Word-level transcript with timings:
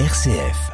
RCF. 0.00 0.72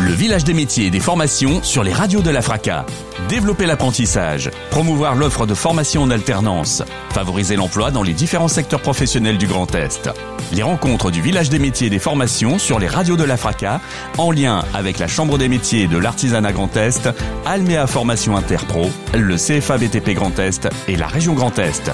Le 0.00 0.10
village 0.10 0.42
des 0.42 0.54
métiers 0.54 0.86
et 0.86 0.90
des 0.90 0.98
formations 0.98 1.62
sur 1.62 1.84
les 1.84 1.92
radios 1.92 2.20
de 2.20 2.30
la 2.30 2.42
FRACA. 2.42 2.84
Développer 3.28 3.64
l'apprentissage, 3.64 4.50
promouvoir 4.72 5.14
l'offre 5.14 5.46
de 5.46 5.54
formation 5.54 6.02
en 6.02 6.10
alternance, 6.10 6.82
favoriser 7.10 7.54
l'emploi 7.54 7.92
dans 7.92 8.02
les 8.02 8.12
différents 8.12 8.48
secteurs 8.48 8.82
professionnels 8.82 9.38
du 9.38 9.46
Grand 9.46 9.72
Est. 9.76 10.10
Les 10.52 10.64
rencontres 10.64 11.12
du 11.12 11.20
village 11.20 11.48
des 11.48 11.60
métiers 11.60 11.86
et 11.86 11.90
des 11.90 12.00
formations 12.00 12.58
sur 12.58 12.80
les 12.80 12.88
radios 12.88 13.16
de 13.16 13.22
la 13.22 13.36
FRACA, 13.36 13.80
en 14.18 14.32
lien 14.32 14.64
avec 14.74 14.98
la 14.98 15.06
Chambre 15.06 15.38
des 15.38 15.48
métiers 15.48 15.86
de 15.86 15.96
l'artisanat 15.96 16.50
Grand 16.50 16.76
Est, 16.76 17.08
Almea 17.46 17.86
Formation 17.86 18.36
Interpro, 18.36 18.90
le 19.14 19.36
CFA 19.36 19.78
BTP 19.78 20.14
Grand 20.14 20.36
Est 20.40 20.68
et 20.88 20.96
la 20.96 21.06
région 21.06 21.34
Grand 21.34 21.56
Est. 21.60 21.92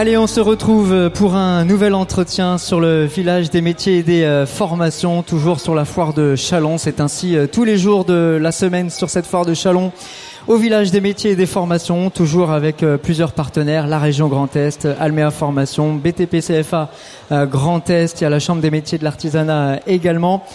Allez, 0.00 0.16
on 0.16 0.26
se 0.26 0.40
retrouve 0.40 1.10
pour 1.10 1.34
un 1.34 1.66
nouvel 1.66 1.92
entretien 1.92 2.56
sur 2.56 2.80
le 2.80 3.04
village 3.04 3.50
des 3.50 3.60
métiers 3.60 3.98
et 3.98 4.02
des 4.02 4.22
euh, 4.22 4.46
formations, 4.46 5.22
toujours 5.22 5.60
sur 5.60 5.74
la 5.74 5.84
foire 5.84 6.14
de 6.14 6.36
Chalon. 6.36 6.78
C'est 6.78 7.02
ainsi 7.02 7.36
euh, 7.36 7.46
tous 7.46 7.64
les 7.64 7.76
jours 7.76 8.06
de 8.06 8.38
la 8.40 8.50
semaine 8.50 8.88
sur 8.88 9.10
cette 9.10 9.26
foire 9.26 9.44
de 9.44 9.52
Chalon 9.52 9.92
au 10.48 10.56
village 10.56 10.90
des 10.90 11.02
métiers 11.02 11.32
et 11.32 11.36
des 11.36 11.44
formations, 11.44 12.08
toujours 12.08 12.50
avec 12.50 12.82
euh, 12.82 12.96
plusieurs 12.96 13.32
partenaires, 13.32 13.86
la 13.86 13.98
région 13.98 14.28
Grand 14.28 14.56
Est, 14.56 14.88
Almea 14.98 15.30
Formation, 15.30 15.92
BTP 15.92 16.38
CFA 16.40 16.88
Grand 17.30 17.90
Est, 17.90 18.22
il 18.22 18.24
y 18.24 18.26
a 18.26 18.30
la 18.30 18.40
Chambre 18.40 18.62
des 18.62 18.70
métiers 18.70 18.96
de 18.96 19.04
l'artisanat 19.04 19.80
également. 19.86 20.46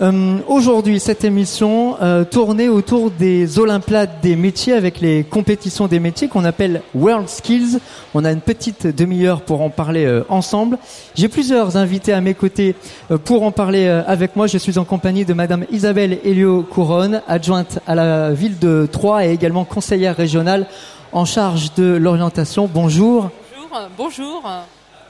Euh, 0.00 0.38
Aujourd'hui, 0.48 0.98
cette 1.00 1.24
émission 1.24 1.96
euh, 2.00 2.24
tournée 2.24 2.68
autour 2.68 3.10
des 3.10 3.58
Olympiades 3.58 4.10
des 4.22 4.36
métiers 4.36 4.72
avec 4.72 5.00
les 5.00 5.22
compétitions 5.22 5.86
des 5.86 6.00
métiers 6.00 6.28
qu'on 6.28 6.44
appelle 6.44 6.82
World 6.94 7.28
Skills. 7.28 7.78
On 8.14 8.24
a 8.24 8.32
une 8.32 8.40
petite 8.40 8.86
demi-heure 8.86 9.42
pour 9.42 9.60
en 9.60 9.70
parler 9.70 10.04
euh, 10.06 10.24
ensemble. 10.28 10.78
J'ai 11.14 11.28
plusieurs 11.28 11.76
invités 11.76 12.12
à 12.12 12.20
mes 12.20 12.34
côtés 12.34 12.74
euh, 13.10 13.18
pour 13.18 13.42
en 13.42 13.52
parler 13.52 13.86
euh, 13.86 14.02
avec 14.06 14.34
moi. 14.34 14.46
Je 14.46 14.58
suis 14.58 14.78
en 14.78 14.84
compagnie 14.84 15.24
de 15.24 15.34
Madame 15.34 15.66
Isabelle 15.70 16.18
Helio 16.24 16.62
Couronne, 16.62 17.22
adjointe 17.28 17.78
à 17.86 17.94
la 17.94 18.32
ville 18.32 18.58
de 18.58 18.88
Troyes 18.90 19.26
et 19.26 19.32
également 19.32 19.64
conseillère 19.64 20.16
régionale 20.16 20.66
en 21.12 21.26
charge 21.26 21.74
de 21.74 21.84
l'orientation. 21.84 22.68
Bonjour. 22.72 23.30
Bonjour. 23.54 23.88
Bonjour. 23.96 24.42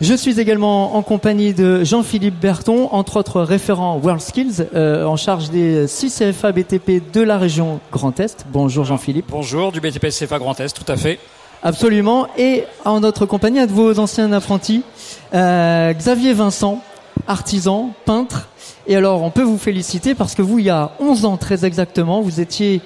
Je 0.02 0.14
suis 0.14 0.40
également 0.40 0.96
en 0.96 1.02
compagnie 1.02 1.54
de 1.54 1.84
Jean-Philippe 1.84 2.34
Berton, 2.40 2.88
entre 2.90 3.18
autres 3.18 3.40
référent 3.40 4.00
World 4.02 4.20
Skills, 4.20 4.66
euh, 4.74 5.04
en 5.04 5.14
charge 5.14 5.50
des 5.50 5.86
6 5.86 6.18
CFA 6.18 6.50
BTP 6.50 7.00
de 7.12 7.20
la 7.20 7.38
région 7.38 7.78
Grand 7.92 8.18
Est. 8.18 8.44
Bonjour 8.52 8.84
Jean-Philippe. 8.84 9.26
Bonjour, 9.28 9.70
du 9.70 9.80
BTP 9.80 10.08
CFA 10.08 10.40
Grand 10.40 10.58
Est, 10.58 10.74
tout 10.74 10.90
à 10.90 10.96
fait. 10.96 11.20
Absolument. 11.62 12.26
Et 12.36 12.64
en 12.84 12.98
notre 12.98 13.26
compagnie, 13.26 13.60
un 13.60 13.66
de 13.66 13.70
vos 13.70 14.00
anciens 14.00 14.32
apprentis, 14.32 14.82
euh, 15.34 15.92
Xavier 15.92 16.32
Vincent, 16.32 16.82
artisan, 17.28 17.90
peintre. 18.04 18.48
Et 18.88 18.96
alors, 18.96 19.22
on 19.22 19.30
peut 19.30 19.42
vous 19.42 19.56
féliciter 19.56 20.16
parce 20.16 20.34
que 20.34 20.42
vous, 20.42 20.58
il 20.58 20.64
y 20.64 20.70
a 20.70 20.90
11 20.98 21.26
ans 21.26 21.36
très 21.36 21.64
exactement, 21.64 22.22
vous 22.22 22.40
étiez 22.40 22.80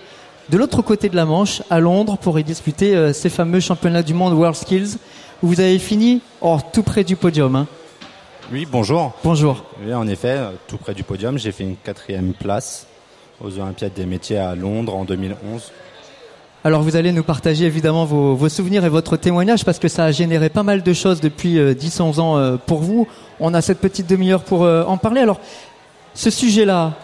de 0.51 0.59
l'autre 0.59 0.83
côté 0.83 1.09
de 1.09 1.17
la 1.17 1.25
Manche, 1.25 1.63
à 1.71 1.81
Londres, 1.81 2.19
pour 2.19 2.39
y 2.39 2.45
disputer 2.45 2.95
euh, 2.95 3.15
ces 3.15 3.31
fameux 3.31 3.61
championnats 3.61 4.03
du 4.03 4.13
monde 4.13 4.35
World 4.35 4.55
Skills 4.55 4.99
vous 5.43 5.61
avez 5.61 5.79
fini 5.79 6.21
oh, 6.41 6.59
tout 6.73 6.83
près 6.83 7.05
du 7.05 7.17
podium. 7.17 7.57
Hein. 7.57 7.67
Oui, 8.53 8.67
bonjour. 8.71 9.13
Bonjour. 9.25 9.65
Oui, 9.85 9.93
en 9.93 10.07
effet, 10.07 10.39
tout 10.69 10.77
près 10.77 10.95
du 10.95 11.03
podium, 11.03 11.39
j'ai 11.39 11.53
fait 11.53 11.65
une 11.65 11.77
quatrième 11.77 12.33
place 12.33 12.87
aux 13.41 13.59
Olympiades 13.59 13.93
des 13.95 14.07
métiers 14.07 14.39
à 14.39 14.55
Londres 14.55 14.95
en 14.95 15.05
2011. 15.05 15.73
Alors 16.65 16.83
vous 16.83 16.97
allez 16.97 17.13
nous 17.13 17.23
partager 17.23 17.65
évidemment 17.65 18.05
vos, 18.05 18.35
vos, 18.35 18.49
souvenirs 18.49 18.85
et 18.85 18.89
votre 18.89 19.17
témoignage 19.17 19.65
parce 19.65 19.79
que 19.79 19.87
ça 19.87 20.05
a 20.05 20.11
généré 20.11 20.49
pas 20.49 20.65
mal 20.65 20.83
de 20.83 20.93
choses 20.93 21.21
depuis 21.21 21.59
euh, 21.59 21.75
10-11 21.75 22.19
ans 22.19 22.39
euh, 22.39 22.57
pour 22.57 22.81
vous. 22.81 23.07
On 23.39 23.55
a 23.55 23.63
cette 23.63 23.79
petite 23.79 24.09
demi-heure 24.09 24.43
pour 24.43 24.65
euh, 24.65 24.83
en 24.85 24.97
parler. 24.97 25.21
Alors 25.21 25.39
ce 26.15 26.31
sujet-là 26.31 26.95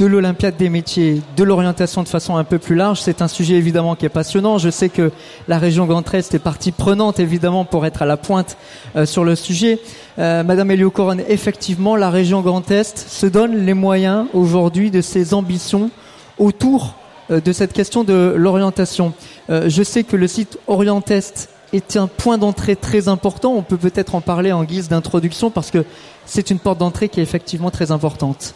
de 0.00 0.06
l'Olympiade 0.06 0.56
des 0.56 0.70
métiers, 0.70 1.20
de 1.36 1.44
l'orientation 1.44 2.02
de 2.02 2.08
façon 2.08 2.38
un 2.38 2.44
peu 2.44 2.58
plus 2.58 2.74
large. 2.74 3.02
C'est 3.02 3.20
un 3.20 3.28
sujet 3.28 3.56
évidemment 3.56 3.96
qui 3.96 4.06
est 4.06 4.10
passionnant. 4.10 4.56
Je 4.56 4.70
sais 4.70 4.88
que 4.88 5.12
la 5.46 5.58
région 5.58 5.84
Grand 5.84 6.14
Est 6.14 6.34
est 6.34 6.38
partie 6.38 6.72
prenante 6.72 7.20
évidemment 7.20 7.66
pour 7.66 7.84
être 7.84 8.00
à 8.00 8.06
la 8.06 8.16
pointe 8.16 8.56
euh, 8.96 9.04
sur 9.04 9.24
le 9.24 9.36
sujet. 9.36 9.78
Euh, 10.18 10.42
Madame 10.42 10.70
Elio 10.70 10.90
Coronne, 10.90 11.22
effectivement, 11.28 11.96
la 11.96 12.08
région 12.08 12.40
Grand 12.40 12.70
Est 12.70 12.96
se 12.96 13.26
donne 13.26 13.66
les 13.66 13.74
moyens 13.74 14.24
aujourd'hui 14.32 14.90
de 14.90 15.02
ses 15.02 15.34
ambitions 15.34 15.90
autour 16.38 16.94
euh, 17.30 17.42
de 17.42 17.52
cette 17.52 17.74
question 17.74 18.02
de 18.02 18.34
l'orientation. 18.34 19.12
Je 19.50 19.82
sais 19.82 20.04
que 20.04 20.16
le 20.16 20.28
site 20.28 20.58
Orientest 20.66 21.50
est 21.74 21.96
un 21.96 22.06
point 22.06 22.38
d'entrée 22.38 22.76
très 22.76 23.08
important. 23.08 23.52
On 23.52 23.62
peut 23.62 23.76
peut-être 23.76 24.14
en 24.14 24.22
parler 24.22 24.50
en 24.52 24.64
guise 24.64 24.88
d'introduction 24.88 25.50
parce 25.50 25.70
que 25.70 25.84
c'est 26.24 26.50
une 26.50 26.58
porte 26.58 26.78
d'entrée 26.78 27.10
qui 27.10 27.20
est 27.20 27.22
effectivement 27.22 27.70
très 27.70 27.90
importante. 27.90 28.54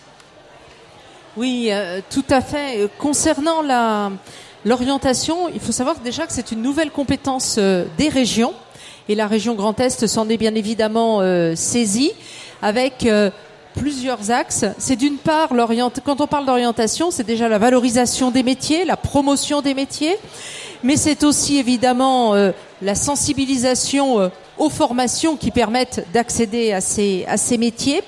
Oui, 1.36 1.70
euh, 1.72 2.00
tout 2.10 2.24
à 2.30 2.40
fait. 2.40 2.78
Euh, 2.78 2.88
Concernant 2.98 3.60
la 3.60 4.12
l'orientation, 4.64 5.48
il 5.52 5.60
faut 5.60 5.72
savoir 5.72 5.96
déjà 5.98 6.26
que 6.26 6.32
c'est 6.32 6.52
une 6.52 6.62
nouvelle 6.62 6.90
compétence 6.90 7.56
euh, 7.58 7.84
des 7.98 8.08
régions 8.08 8.54
et 9.08 9.16
la 9.16 9.26
région 9.26 9.54
Grand 9.54 9.78
Est 9.80 10.06
s'en 10.06 10.28
est 10.28 10.36
bien 10.36 10.54
évidemment 10.54 11.20
saisie 11.54 12.12
avec 12.62 13.06
plusieurs 13.74 14.30
axes. 14.30 14.64
C'est 14.78 14.96
d'une 14.96 15.18
part 15.18 15.50
quand 16.02 16.22
on 16.22 16.26
parle 16.26 16.46
d'orientation, 16.46 17.10
c'est 17.10 17.26
déjà 17.26 17.46
la 17.46 17.58
valorisation 17.58 18.30
des 18.30 18.42
métiers, 18.42 18.86
la 18.86 18.96
promotion 18.96 19.60
des 19.60 19.74
métiers, 19.74 20.16
mais 20.82 20.96
c'est 20.96 21.22
aussi 21.22 21.58
évidemment 21.58 22.32
la 22.80 22.94
sensibilisation 22.94 24.30
aux 24.56 24.70
formations 24.70 25.36
qui 25.36 25.50
permettent 25.50 26.06
d'accéder 26.14 26.72
à 26.72 26.80
ces 26.80 27.26
à 27.28 27.36
ces 27.36 27.58
métiers. 27.58 28.00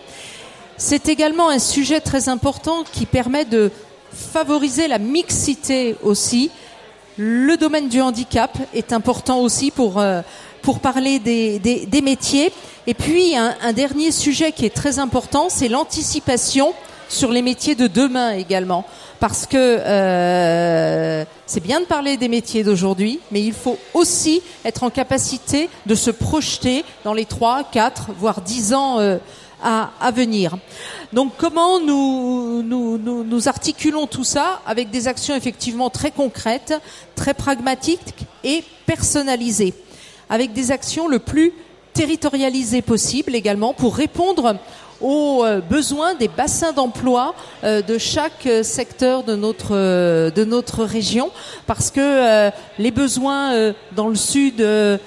C'est 0.78 1.08
également 1.08 1.48
un 1.48 1.58
sujet 1.58 2.00
très 2.00 2.28
important 2.28 2.84
qui 2.92 3.06
permet 3.06 3.46
de 3.46 3.70
favoriser 4.12 4.88
la 4.88 4.98
mixité 4.98 5.96
aussi. 6.02 6.50
Le 7.16 7.56
domaine 7.56 7.88
du 7.88 8.02
handicap 8.02 8.58
est 8.74 8.92
important 8.92 9.40
aussi 9.40 9.70
pour, 9.70 9.98
euh, 9.98 10.20
parler 10.82 11.18
des, 11.18 12.02
métiers. 12.02 12.52
Et 12.86 12.94
puis, 12.94 13.36
un, 13.36 13.54
un, 13.62 13.72
dernier 13.72 14.10
sujet 14.10 14.52
qui 14.52 14.66
est 14.66 14.74
très 14.74 14.98
important, 14.98 15.46
c'est 15.48 15.68
l'anticipation 15.68 16.74
sur 17.08 17.30
les 17.30 17.42
métiers 17.42 17.74
de 17.74 17.86
demain 17.86 18.32
également. 18.32 18.84
Parce 19.20 19.46
que 19.46 19.56
euh, 19.56 21.24
c'est 21.46 21.62
bien 21.62 21.80
de 21.80 21.86
parler 21.86 22.16
des 22.16 22.28
métiers 22.28 22.64
d'aujourd'hui, 22.64 23.20
mais 23.30 23.42
il 23.42 23.54
faut 23.54 23.78
aussi 23.94 24.42
être 24.64 24.82
en 24.82 24.90
capacité 24.90 25.70
de 25.86 25.94
se 25.94 26.10
projeter 26.10 26.84
dans 27.04 27.14
les 27.14 27.24
3, 27.24 27.64
4, 27.72 28.10
voire 28.18 28.42
10 28.42 28.74
ans. 28.74 28.98
Euh, 29.00 29.16
à, 29.62 30.10
venir. 30.12 30.56
Donc 31.12 31.32
comment 31.36 31.80
nous, 31.80 32.62
nous, 32.62 32.98
nous, 32.98 33.24
nous, 33.24 33.48
articulons 33.48 34.06
tout 34.06 34.24
ça 34.24 34.60
avec 34.66 34.90
des 34.90 35.08
actions 35.08 35.34
effectivement 35.34 35.90
très 35.90 36.10
concrètes, 36.10 36.74
très 37.14 37.34
pragmatiques 37.34 38.26
et 38.44 38.62
personnalisées, 38.86 39.74
avec 40.28 40.52
des 40.52 40.70
actions 40.70 41.08
le 41.08 41.18
plus 41.18 41.52
territorialisées 41.96 42.82
possible 42.82 43.34
également 43.34 43.72
pour 43.72 43.96
répondre 43.96 44.56
aux 45.00 45.44
besoins 45.68 46.14
des 46.14 46.28
bassins 46.28 46.72
d'emploi 46.72 47.34
de 47.62 47.98
chaque 47.98 48.48
secteur 48.62 49.24
de 49.24 49.34
notre 49.34 49.72
de 50.30 50.44
notre 50.44 50.84
région. 50.84 51.30
Parce 51.66 51.90
que 51.90 52.50
les 52.78 52.90
besoins 52.90 53.72
dans 53.94 54.08
le 54.08 54.14
sud 54.14 54.56
de 54.56 55.00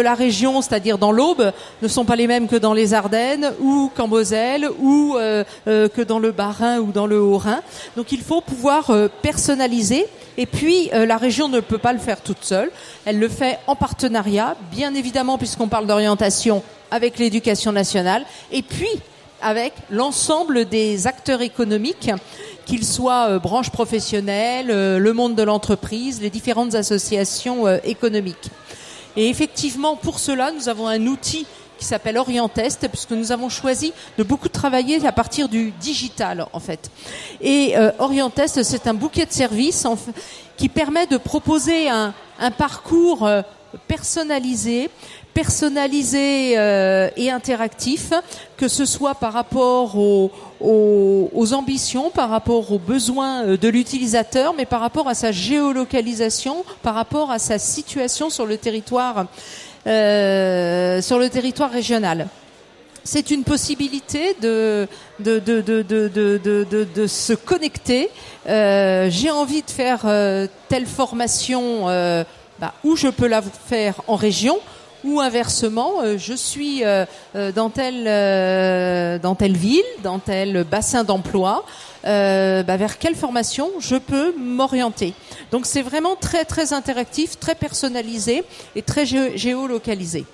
la 0.00 0.14
région 0.14 0.60
c'est-à-dire 0.60 0.98
dans 0.98 1.12
l'Aube 1.12 1.52
ne 1.82 1.88
sont 1.88 2.04
pas 2.04 2.16
les 2.16 2.26
mêmes 2.26 2.48
que 2.48 2.56
dans 2.56 2.74
les 2.74 2.94
Ardennes 2.94 3.52
ou 3.60 3.90
qu'en 3.96 4.08
ou 4.08 5.16
que 5.66 6.02
dans 6.02 6.18
le 6.18 6.32
Bas-Rhin 6.32 6.78
ou 6.80 6.92
dans 6.92 7.06
le 7.06 7.20
Haut-Rhin. 7.20 7.60
Donc 7.96 8.12
il 8.12 8.22
faut 8.22 8.40
pouvoir 8.40 8.90
personnaliser 9.22 10.06
et 10.36 10.46
puis 10.46 10.90
la 10.92 11.16
région 11.16 11.48
ne 11.48 11.60
peut 11.60 11.78
pas 11.78 11.92
le 11.92 11.98
faire 11.98 12.20
toute 12.20 12.42
seule 12.44 12.70
elle 13.04 13.18
le 13.18 13.28
fait 13.28 13.58
en 13.66 13.76
partenariat 13.76 14.56
bien 14.72 14.94
évidemment 14.94 15.38
puisqu'on 15.38 15.68
parle 15.68 15.86
d'orientation 15.86 16.62
avec 16.90 17.18
l'éducation 17.18 17.72
nationale 17.72 18.24
et 18.52 18.62
puis 18.62 18.88
avec 19.44 19.74
l'ensemble 19.90 20.64
des 20.64 21.06
acteurs 21.06 21.42
économiques, 21.42 22.10
qu'ils 22.64 22.86
soient 22.86 23.28
euh, 23.28 23.38
branches 23.38 23.70
professionnelles, 23.70 24.70
euh, 24.70 24.98
le 24.98 25.12
monde 25.12 25.34
de 25.34 25.42
l'entreprise, 25.42 26.22
les 26.22 26.30
différentes 26.30 26.74
associations 26.74 27.66
euh, 27.66 27.76
économiques. 27.84 28.48
Et 29.16 29.28
effectivement, 29.28 29.96
pour 29.96 30.18
cela, 30.18 30.50
nous 30.50 30.70
avons 30.70 30.88
un 30.88 31.06
outil 31.06 31.46
qui 31.84 31.90
s'appelle 31.90 32.16
Orientest, 32.16 32.88
puisque 32.88 33.10
nous 33.10 33.30
avons 33.30 33.50
choisi 33.50 33.92
de 34.16 34.22
beaucoup 34.22 34.48
travailler 34.48 35.06
à 35.06 35.12
partir 35.12 35.50
du 35.50 35.70
digital, 35.72 36.46
en 36.54 36.58
fait. 36.58 36.90
Et 37.42 37.76
euh, 37.76 37.90
Orientest, 37.98 38.62
c'est 38.62 38.86
un 38.86 38.94
bouquet 38.94 39.26
de 39.26 39.32
services 39.32 39.86
qui 40.56 40.70
permet 40.70 41.06
de 41.06 41.18
proposer 41.18 41.90
un, 41.90 42.14
parcours 42.56 43.26
euh, 43.26 43.42
personnalisé, 43.86 44.88
personnalisé 45.34 46.54
euh, 46.56 47.10
et 47.18 47.30
interactif, 47.30 48.14
que 48.56 48.66
ce 48.66 48.86
soit 48.86 49.14
par 49.14 49.34
rapport 49.34 49.98
aux, 49.98 51.52
ambitions, 51.52 52.08
par 52.08 52.30
rapport 52.30 52.72
aux 52.72 52.78
besoins 52.78 53.44
de 53.44 53.68
l'utilisateur, 53.68 54.54
mais 54.56 54.64
par 54.64 54.80
rapport 54.80 55.06
à 55.06 55.14
sa 55.14 55.32
géolocalisation, 55.32 56.64
par 56.82 56.94
rapport 56.94 57.30
à 57.30 57.38
sa 57.38 57.58
situation 57.58 58.30
sur 58.30 58.46
le 58.46 58.56
territoire, 58.56 59.26
euh, 59.86 61.02
sur 61.02 61.18
le 61.18 61.28
territoire 61.28 61.70
régional. 61.70 62.28
c'est 63.04 63.30
une 63.30 63.44
possibilité 63.44 64.34
de, 64.40 64.88
de, 65.20 65.38
de, 65.38 65.60
de, 65.60 66.86
de, 66.94 67.06
se 67.06 67.34
connecter. 67.34 68.10
Euh, 68.48 69.08
J'ai 69.10 69.30
envie 69.30 69.62
de 69.62 69.70
faire 69.70 70.00
euh, 70.06 70.46
telle 70.68 70.86
formation 70.86 71.88
euh, 71.88 72.24
bah, 72.58 72.72
où 72.82 72.96
je 72.96 73.08
peux 73.08 73.26
la 73.26 73.42
faire 73.42 74.00
en 74.06 74.16
région 74.16 74.58
ou 75.04 75.20
inversement, 75.20 76.00
euh, 76.02 76.16
je 76.16 76.32
suis 76.32 76.82
dans 77.54 77.68
telle 77.68 79.20
dans 79.20 79.34
telle 79.34 79.56
ville, 79.56 79.82
dans 80.02 80.18
tel 80.18 80.64
bassin 80.64 81.04
d'emploi, 81.04 81.66
bah, 82.04 82.76
vers 82.76 82.98
quelle 82.98 83.14
formation 83.14 83.70
je 83.80 83.96
peux 83.96 84.34
m'orienter. 84.38 85.14
Donc 85.50 85.66
c'est 85.66 85.82
vraiment 85.82 86.16
très 86.16 86.44
très 86.44 86.72
interactif, 86.72 87.38
très 87.38 87.54
personnalisé 87.54 88.44
et 88.76 88.82
très 88.82 89.06
géolocalisé. 89.06 90.26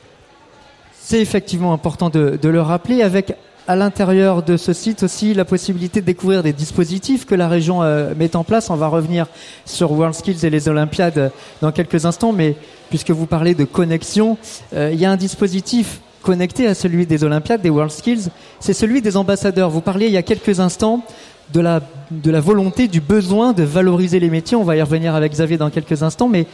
C'est 1.11 1.20
effectivement 1.20 1.72
important 1.72 2.08
de, 2.08 2.38
le 2.40 2.61
rappeler 2.61 3.02
avec 3.02 3.34
à 3.67 3.75
l'intérieur 3.75 4.44
de 4.44 4.56
ce 4.56 4.72
site 4.72 5.02
aussi 5.02 5.34
la 5.34 5.44
possibilité 5.44 6.00
de 6.00 6.06
découvrir 6.06 6.44
des 6.44 6.52
dispositifs 6.52 7.26
que 7.26 7.34
la 7.34 7.49
région 7.49 7.82
euh, 7.82 8.14
met 8.16 8.37
en 8.37 8.44
place. 8.44 8.70
On 8.70 8.76
va 8.76 8.87
revenir 8.87 9.26
sur 9.64 9.90
WorldSkills 9.90 10.46
et 10.46 10.50
les 10.50 10.69
Olympiades 10.69 11.32
dans 11.62 11.73
quelques 11.73 12.05
instants, 12.05 12.32
mais 12.32 12.55
puisque 12.90 13.11
vous 13.11 13.26
parlez 13.26 13.55
de 13.55 13.64
connexion, 13.64 14.38
euh, 14.73 14.90
il 14.93 15.00
y 15.00 15.05
a 15.05 15.11
un 15.11 15.16
dispositif 15.16 16.00
connecté 16.23 16.66
à 16.66 16.75
celui 16.75 17.06
des 17.06 17.25
Olympiades, 17.25 17.62
des 17.62 17.70
WorldSkills, 17.70 18.28
c'est 18.61 18.73
celui 18.73 19.02
des 19.02 19.16
ambassadeurs. 19.16 19.70
Vous 19.70 19.81
parliez 19.81 20.06
il 20.06 20.12
y 20.12 20.16
a 20.16 20.23
quelques 20.23 20.61
instants 20.61 21.02
de 21.52 21.61
la, 21.61 22.41
volonté, 22.41 22.88
du 22.88 23.00
besoin 23.00 23.52
de 23.52 23.62
valoriser 23.62 24.20
les 24.20 24.31
métiers. 24.31 24.56
On 24.56 24.64
va 24.64 24.76
y 24.76 24.82
revenir 24.82 25.14
avec 25.14 25.32
Xavier 25.32 25.56
dans 25.56 25.70
quelques 25.70 26.02
instants, 26.02 26.29
mais 26.29 26.47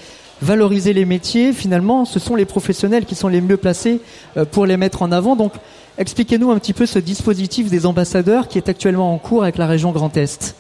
valoriser 0.43 0.93
les 0.93 1.05
métiers, 1.05 1.53
finalement, 1.53 2.05
ce 2.05 2.19
sont 2.19 2.35
les 2.35 2.45
professionnels 2.45 3.07
qui 3.07 3.15
sont 3.15 3.29
les 3.29 3.41
mieux 3.41 3.57
placés 3.57 4.01
euh, 4.37 4.45
pour 4.45 4.67
les 4.67 4.77
mettre 4.77 5.03
en 5.03 5.13
avant. 5.13 5.35
Donc, 5.35 5.53
Expliquez-nous 5.99 6.51
un 6.51 6.59
petit 6.59 6.75
peu 6.75 6.85
ce 6.85 6.99
dispositif 6.99 7.71
des 7.71 7.87
ambassadeurs 7.87 8.49
qui 8.49 8.59
est 8.59 8.69
actuellement 8.69 9.15
en 9.15 9.19
cours 9.19 9.43
avec 9.43 9.57
la 9.57 9.67
région 9.67 9.93
Grand 9.93 10.15
Est. 10.17 10.55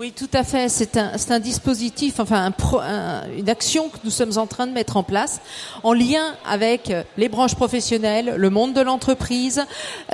Oui, 0.00 0.12
tout 0.12 0.30
à 0.32 0.44
fait. 0.44 0.70
C'est 0.70 0.96
un, 0.96 1.12
un, 1.28 1.40
dispositif, 1.40 2.20
enfin 2.20 2.50
un 2.58 3.24
une 3.36 3.50
action 3.50 3.90
que 3.90 3.98
nous 4.02 4.10
sommes 4.10 4.38
en 4.38 4.46
train 4.46 4.66
de 4.66 4.72
mettre 4.72 4.96
en 4.96 5.02
place 5.02 5.42
en 5.82 5.92
lien 5.92 6.36
avec 6.46 6.90
les 7.18 7.28
branches 7.28 7.54
professionnelles, 7.54 8.32
le 8.34 8.48
monde 8.48 8.72
de 8.72 8.80
l'entreprise. 8.80 9.62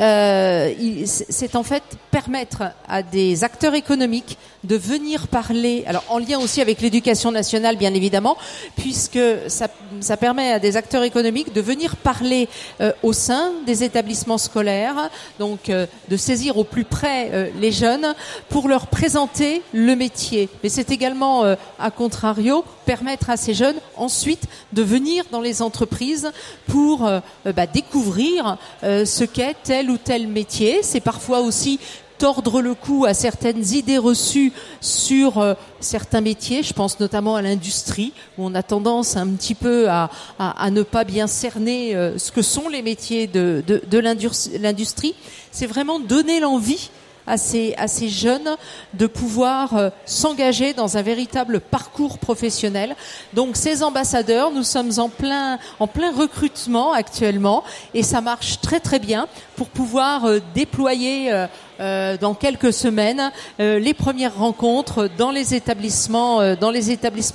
Euh, 0.00 0.74
c'est 1.04 1.54
en 1.54 1.62
fait 1.62 1.84
permettre 2.10 2.64
à 2.88 3.04
des 3.04 3.44
acteurs 3.44 3.74
économiques 3.74 4.38
de 4.66 4.76
venir 4.76 5.28
parler, 5.28 5.84
alors 5.86 6.04
en 6.08 6.18
lien 6.18 6.38
aussi 6.38 6.60
avec 6.60 6.80
l'éducation 6.80 7.30
nationale 7.30 7.76
bien 7.76 7.94
évidemment, 7.94 8.36
puisque 8.76 9.18
ça, 9.48 9.68
ça, 10.00 10.16
permet 10.16 10.52
à 10.52 10.58
des 10.58 10.76
acteurs 10.76 11.02
économiques 11.02 11.52
de 11.52 11.60
venir 11.60 11.96
parler 11.96 12.48
euh, 12.80 12.92
au 13.02 13.12
sein 13.12 13.52
des 13.66 13.84
établissements 13.84 14.38
scolaires, 14.38 15.10
donc 15.38 15.68
euh, 15.68 15.86
de 16.08 16.16
saisir 16.16 16.56
au 16.58 16.64
plus 16.64 16.84
près 16.84 17.30
euh, 17.32 17.50
les 17.60 17.72
jeunes 17.72 18.14
pour 18.48 18.68
leur 18.68 18.86
présenter 18.88 19.62
le 19.76 19.94
métier. 19.94 20.48
Mais 20.62 20.70
c'est 20.70 20.90
également, 20.90 21.44
euh, 21.44 21.54
à 21.78 21.90
contrario, 21.90 22.64
permettre 22.86 23.28
à 23.28 23.36
ces 23.36 23.52
jeunes 23.52 23.76
ensuite 23.96 24.44
de 24.72 24.82
venir 24.82 25.24
dans 25.30 25.42
les 25.42 25.60
entreprises 25.60 26.32
pour 26.66 27.06
euh, 27.06 27.20
bah, 27.54 27.66
découvrir 27.66 28.56
euh, 28.82 29.04
ce 29.04 29.24
qu'est 29.24 29.54
tel 29.62 29.90
ou 29.90 29.98
tel 29.98 30.28
métier. 30.28 30.80
C'est 30.82 31.00
parfois 31.00 31.40
aussi 31.40 31.78
tordre 32.18 32.62
le 32.62 32.72
cou 32.72 33.04
à 33.04 33.12
certaines 33.12 33.74
idées 33.74 33.98
reçues 33.98 34.50
sur 34.80 35.54
certains 35.80 36.22
métiers. 36.22 36.62
Je 36.62 36.72
pense 36.72 36.98
notamment 36.98 37.36
à 37.36 37.42
l'industrie, 37.42 38.14
où 38.38 38.46
on 38.46 38.54
a 38.54 38.62
tendance 38.62 39.18
un 39.18 39.28
petit 39.28 39.54
peu 39.54 39.90
à, 39.90 40.08
à, 40.38 40.70
ne 40.70 40.82
pas 40.82 41.04
bien 41.04 41.26
cerner 41.26 41.92
ce 42.16 42.32
que 42.32 42.40
sont 42.40 42.70
les 42.70 42.80
métiers 42.80 43.26
de, 43.26 43.62
de, 43.66 43.82
de 43.86 43.98
l'industrie. 43.98 45.14
C'est 45.52 45.66
vraiment 45.66 46.00
donner 46.00 46.40
l'envie 46.40 46.88
à 47.26 47.36
ces, 47.38 48.08
jeunes 48.08 48.56
de 48.94 49.06
pouvoir 49.06 49.76
euh, 49.76 49.90
s'engager 50.04 50.72
dans 50.72 50.96
un 50.96 51.02
véritable 51.02 51.60
parcours 51.60 52.18
professionnel. 52.18 52.94
Donc 53.34 53.56
ces 53.56 53.82
ambassadeurs, 53.82 54.50
nous 54.50 54.62
sommes 54.62 54.92
en 54.98 55.08
plein, 55.08 55.58
en 55.80 55.86
plein 55.86 56.12
recrutement 56.12 56.92
actuellement 56.92 57.64
et 57.94 58.02
ça 58.02 58.20
marche 58.20 58.60
très 58.60 58.80
très 58.80 58.98
bien 58.98 59.26
pour 59.56 59.68
pouvoir 59.68 60.26
euh, 60.26 60.40
déployer 60.54 61.32
euh, 61.80 62.16
dans 62.18 62.34
quelques 62.34 62.72
semaines 62.72 63.30
les 63.58 63.92
premières 63.92 64.36
rencontres 64.36 65.10
dans 65.18 65.30
les 65.30 65.54
établissements, 65.54 66.40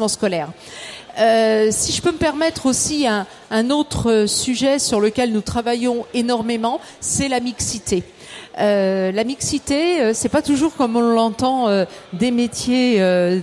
scolaires. 0.07 0.49
Si 1.17 1.91
je 1.91 2.01
peux 2.01 2.11
me 2.11 2.17
permettre 2.17 2.65
aussi 2.65 3.05
un, 3.07 3.69
autre 3.69 4.25
sujet 4.27 4.79
sur 4.79 4.99
lequel 4.99 5.31
nous 5.31 5.41
travaillons 5.41 6.05
énormément, 6.13 6.79
c'est 6.99 7.27
la 7.27 7.39
mixité. 7.39 8.03
Euh, 8.59 9.11
la 9.11 9.23
mixité, 9.23 10.01
euh, 10.01 10.11
c'est 10.13 10.29
pas 10.29 10.41
toujours 10.41 10.75
comme 10.75 10.97
on 10.97 11.01
l'entend 11.01 11.69
euh, 11.69 11.85
des 12.11 12.31
métiers, 12.31 12.99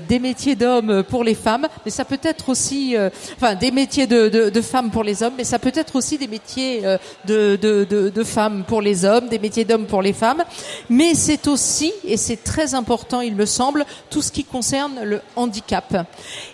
des 0.09 0.19
métiers 0.19 0.55
d'hommes 0.55 1.03
pour 1.03 1.25
les 1.25 1.35
femmes, 1.35 1.67
mais 1.85 1.91
ça 1.91 2.05
peut 2.05 2.21
être 2.23 2.49
aussi, 2.49 2.97
enfin 3.37 3.55
des 3.55 3.71
métiers 3.71 4.07
de, 4.07 4.29
de, 4.29 4.51
de, 4.51 4.61
femmes 4.61 4.91
pour 4.91 5.05
les 5.05 5.23
hommes, 5.23 5.35
mais 5.37 5.45
ça 5.45 5.59
peut 5.59 5.73
être 5.75 5.97
aussi 5.97 6.19
des 6.19 6.27
métiers 6.27 6.83
de, 7.25 7.57
de, 7.57 8.25
femmes 8.25 8.65
pour 8.67 8.83
les 8.83 9.05
hommes, 9.05 9.29
des 9.29 9.39
métiers 9.39 9.65
d'hommes 9.65 9.87
pour 9.87 10.03
les 10.03 10.13
femmes. 10.13 10.45
Mais 10.91 11.15
c'est 11.15 11.47
aussi, 11.49 11.93
et 12.05 12.17
c'est 12.17 12.43
très 12.43 12.75
important, 12.75 13.21
il 13.21 13.35
me 13.35 13.47
semble, 13.47 13.85
tout 14.11 14.23
ce 14.23 14.31
qui 14.31 14.45
concerne 14.45 15.01
le 15.03 15.21
handicap. 15.37 16.07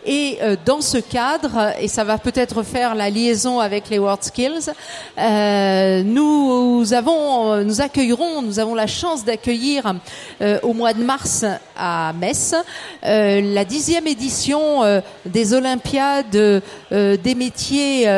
Et 0.06 0.38
dans 0.64 0.80
ce 0.80 0.98
cadre, 0.98 1.72
et 1.80 1.88
ça 1.88 2.04
va 2.04 2.18
peut-être 2.18 2.62
faire 2.62 2.94
la 2.94 3.10
liaison 3.10 3.60
avec 3.60 3.88
les 3.90 3.98
World 3.98 4.22
Skills, 4.22 4.72
nous 6.04 6.84
avons, 6.92 7.64
nous 7.64 7.80
accueillerons 7.80 8.44
avons 8.58 8.74
la 8.74 8.86
chance 8.86 9.24
d'accueillir 9.24 9.94
euh, 10.40 10.58
au 10.62 10.72
mois 10.72 10.92
de 10.92 11.02
mars 11.02 11.44
à 11.76 12.12
Metz 12.18 12.54
euh, 13.04 13.40
la 13.40 13.64
dixième 13.64 14.06
édition 14.06 14.84
euh, 14.84 15.00
des 15.26 15.54
Olympiades 15.54 16.62
des 16.90 17.34
métiers 17.34 18.08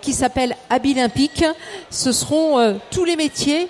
qui 0.00 0.12
s'appelle 0.12 0.56
Abilympique. 0.70 1.44
Ce 1.90 2.12
seront 2.12 2.78
tous 2.90 3.04
les 3.04 3.16
métiers 3.16 3.68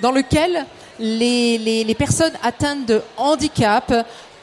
dans 0.00 0.12
lesquels 0.12 0.64
les, 0.98 1.58
les, 1.58 1.84
les, 1.84 1.94
personnes 1.94 2.32
atteintes 2.42 2.86
de 2.86 3.02
handicap 3.16 3.92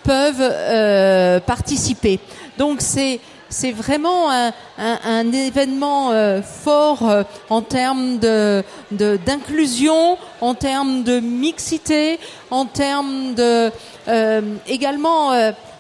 peuvent 0.04 1.42
participer. 1.46 2.20
Donc 2.58 2.82
c'est 2.82 3.20
c'est 3.50 3.72
vraiment 3.72 4.30
un, 4.32 4.54
un, 4.78 5.00
un 5.04 5.32
événement 5.32 6.12
euh, 6.12 6.42
fort 6.42 7.10
euh, 7.10 7.24
en 7.50 7.62
termes 7.62 8.20
de 8.20 8.64
d'inclusion, 8.92 10.18
en 10.42 10.54
termes 10.54 11.04
de 11.04 11.20
mixité, 11.20 12.20
en 12.52 12.66
termes 12.66 13.34
de 13.34 13.72
euh, 14.08 14.42
également 14.68 15.32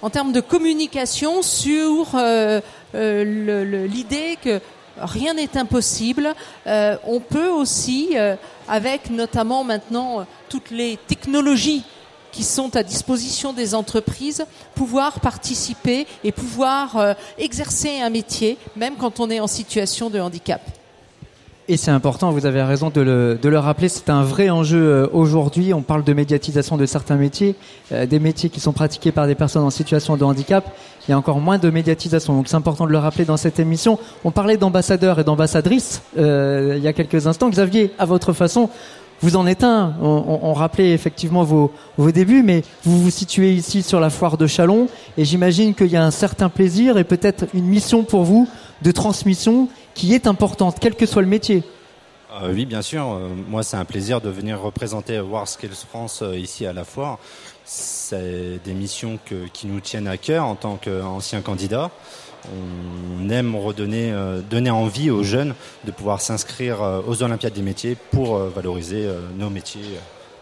en 0.01 0.09
termes 0.09 0.31
de 0.31 0.41
communication 0.41 1.41
sur 1.41 2.15
l'idée 2.93 4.37
que 4.43 4.59
rien 4.97 5.33
n'est 5.33 5.57
impossible. 5.57 6.33
on 6.65 7.19
peut 7.19 7.49
aussi, 7.49 8.15
avec 8.67 9.09
notamment 9.09 9.63
maintenant 9.63 10.25
toutes 10.49 10.71
les 10.71 10.97
technologies 11.07 11.83
qui 12.31 12.43
sont 12.43 12.75
à 12.75 12.83
disposition 12.83 13.53
des 13.53 13.75
entreprises, 13.75 14.45
pouvoir 14.75 15.19
participer 15.19 16.07
et 16.23 16.31
pouvoir 16.31 16.97
euh, 16.97 17.13
exercer 17.37 17.99
un 18.01 18.09
métier, 18.09 18.57
même 18.75 18.95
quand 18.97 19.19
on 19.19 19.29
est 19.29 19.39
en 19.39 19.47
situation 19.47 20.09
de 20.09 20.19
handicap. 20.19 20.61
Et 21.71 21.77
c'est 21.77 21.91
important, 21.91 22.31
vous 22.31 22.47
avez 22.47 22.63
raison 22.63 22.89
de 22.89 22.99
le, 22.99 23.37
de 23.39 23.47
le 23.47 23.59
rappeler, 23.59 23.89
c'est 23.89 24.09
un 24.09 24.23
vrai 24.23 24.49
enjeu 24.49 24.81
euh, 24.81 25.07
aujourd'hui. 25.13 25.71
On 25.71 25.83
parle 25.83 26.03
de 26.03 26.13
médiatisation 26.13 26.77
de 26.77 26.87
certains 26.87 27.15
métiers, 27.15 27.55
euh, 27.91 28.07
des 28.07 28.19
métiers 28.19 28.49
qui 28.49 28.59
sont 28.59 28.73
pratiqués 28.73 29.11
par 29.11 29.27
des 29.27 29.35
personnes 29.35 29.61
en 29.61 29.69
situation 29.69 30.17
de 30.17 30.23
handicap. 30.23 30.65
Il 31.07 31.11
y 31.11 31.13
a 31.13 31.17
encore 31.17 31.39
moins 31.39 31.59
de 31.59 31.69
médiatisation, 31.69 32.33
donc 32.35 32.47
c'est 32.47 32.55
important 32.55 32.87
de 32.87 32.91
le 32.91 32.97
rappeler 32.97 33.25
dans 33.25 33.37
cette 33.37 33.59
émission. 33.59 33.99
On 34.23 34.31
parlait 34.31 34.57
d'ambassadeurs 34.57 35.19
et 35.19 35.23
d'ambassadrices 35.23 36.01
il 36.17 36.79
y 36.81 36.87
a 36.87 36.93
quelques 36.93 37.27
instants. 37.27 37.49
Xavier, 37.49 37.91
à 37.97 38.05
votre 38.05 38.33
façon, 38.33 38.69
vous 39.21 39.35
en 39.35 39.47
êtes 39.47 39.63
un. 39.63 39.95
On, 40.01 40.53
rappelait 40.53 40.91
effectivement 40.91 41.43
vos, 41.43 41.71
vos, 41.97 42.11
débuts, 42.11 42.43
mais 42.43 42.63
vous 42.83 43.01
vous 43.01 43.09
situez 43.09 43.53
ici 43.53 43.83
sur 43.83 43.99
la 43.99 44.09
foire 44.09 44.37
de 44.37 44.47
Chalon, 44.47 44.87
et 45.17 45.25
j'imagine 45.25 45.73
qu'il 45.73 45.87
y 45.87 45.97
a 45.97 46.03
un 46.03 46.11
certain 46.11 46.49
plaisir 46.49 46.97
et 46.97 47.03
peut-être 47.03 47.45
une 47.53 47.65
mission 47.65 48.03
pour 48.03 48.23
vous 48.23 48.47
de 48.81 48.91
transmission 48.91 49.67
qui 49.93 50.13
est 50.13 50.27
importante, 50.27 50.77
quel 50.79 50.95
que 50.95 51.05
soit 51.05 51.21
le 51.21 51.27
métier. 51.27 51.63
Euh, 52.31 52.53
oui, 52.53 52.65
bien 52.65 52.81
sûr. 52.81 53.03
Euh, 53.03 53.29
moi, 53.47 53.63
c'est 53.63 53.77
un 53.77 53.85
plaisir 53.85 54.21
de 54.21 54.29
venir 54.29 54.61
représenter 54.61 55.19
War 55.19 55.47
Skills 55.47 55.85
France 55.89 56.21
euh, 56.21 56.37
ici 56.37 56.65
à 56.65 56.73
la 56.73 56.83
foire. 56.83 57.17
C'est 57.65 58.59
des 58.63 58.73
missions 58.73 59.19
qui 59.53 59.67
nous 59.67 59.79
tiennent 59.79 60.07
à 60.07 60.17
cœur 60.17 60.45
en 60.45 60.55
tant 60.55 60.77
qu'ancien 60.77 61.41
candidat 61.41 61.91
on 62.53 63.29
aime 63.29 63.55
redonner, 63.55 64.11
euh, 64.11 64.41
donner 64.41 64.69
envie 64.69 65.09
aux 65.09 65.23
jeunes 65.23 65.53
de 65.85 65.91
pouvoir 65.91 66.21
s'inscrire 66.21 66.81
euh, 66.81 67.01
aux 67.07 67.21
Olympiades 67.23 67.53
des 67.53 67.61
métiers 67.61 67.95
pour 68.11 68.35
euh, 68.35 68.49
valoriser 68.53 69.07
nos 69.37 69.49
métiers 69.49 69.99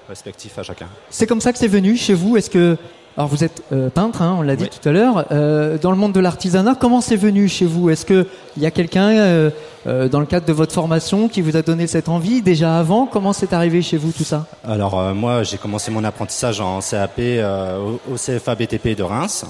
respectifs 0.07 0.57
à 0.57 0.63
chacun. 0.63 0.87
C'est 1.09 1.27
comme 1.27 1.41
ça 1.41 1.51
que 1.51 1.59
c'est 1.59 1.67
venu 1.67 1.97
chez 1.97 2.13
vous? 2.13 2.37
Est-ce 2.37 2.49
que 2.49 2.77
Alors 3.17 3.29
vous 3.29 3.43
êtes 3.43 3.63
euh, 3.71 3.89
peintre, 3.89 4.21
hein, 4.21 4.35
on 4.37 4.43
l'a 4.43 4.55
dit 4.55 4.69
tout 4.69 4.87
à 4.87 4.91
l'heure. 4.91 5.25
Euh, 5.31 5.79
dans 5.79 5.89
le 5.89 5.97
monde 5.97 6.13
de 6.13 6.19
l'artisanat, 6.19 6.75
comment 6.79 7.01
c'est 7.01 7.15
venu 7.15 7.47
chez 7.47 7.65
vous? 7.65 7.89
Est-ce 7.89 8.05
que 8.05 8.27
il 8.55 8.61
y 8.61 8.67
a 8.67 8.71
quelqu'un 8.71 9.09
euh, 9.09 9.49
euh, 9.87 10.07
dans 10.07 10.19
le 10.19 10.27
cadre 10.27 10.45
de 10.45 10.53
votre 10.53 10.71
formation 10.71 11.27
qui 11.27 11.41
vous 11.41 11.57
a 11.57 11.63
donné 11.63 11.87
cette 11.87 12.09
envie 12.09 12.43
déjà 12.43 12.77
avant? 12.77 13.07
Comment 13.07 13.33
c'est 13.33 13.53
arrivé 13.53 13.81
chez 13.81 13.97
vous 13.97 14.11
tout 14.11 14.23
ça? 14.23 14.45
Alors 14.63 14.99
euh, 14.99 15.15
moi 15.15 15.41
j'ai 15.41 15.57
commencé 15.57 15.89
mon 15.89 16.03
apprentissage 16.03 16.61
en 16.61 16.79
CAP 16.79 17.13
euh, 17.17 17.79
au, 17.79 18.13
au 18.13 18.15
CFA 18.17 18.53
BTP 18.53 18.95
de 18.95 19.01
Reims. 19.01 19.45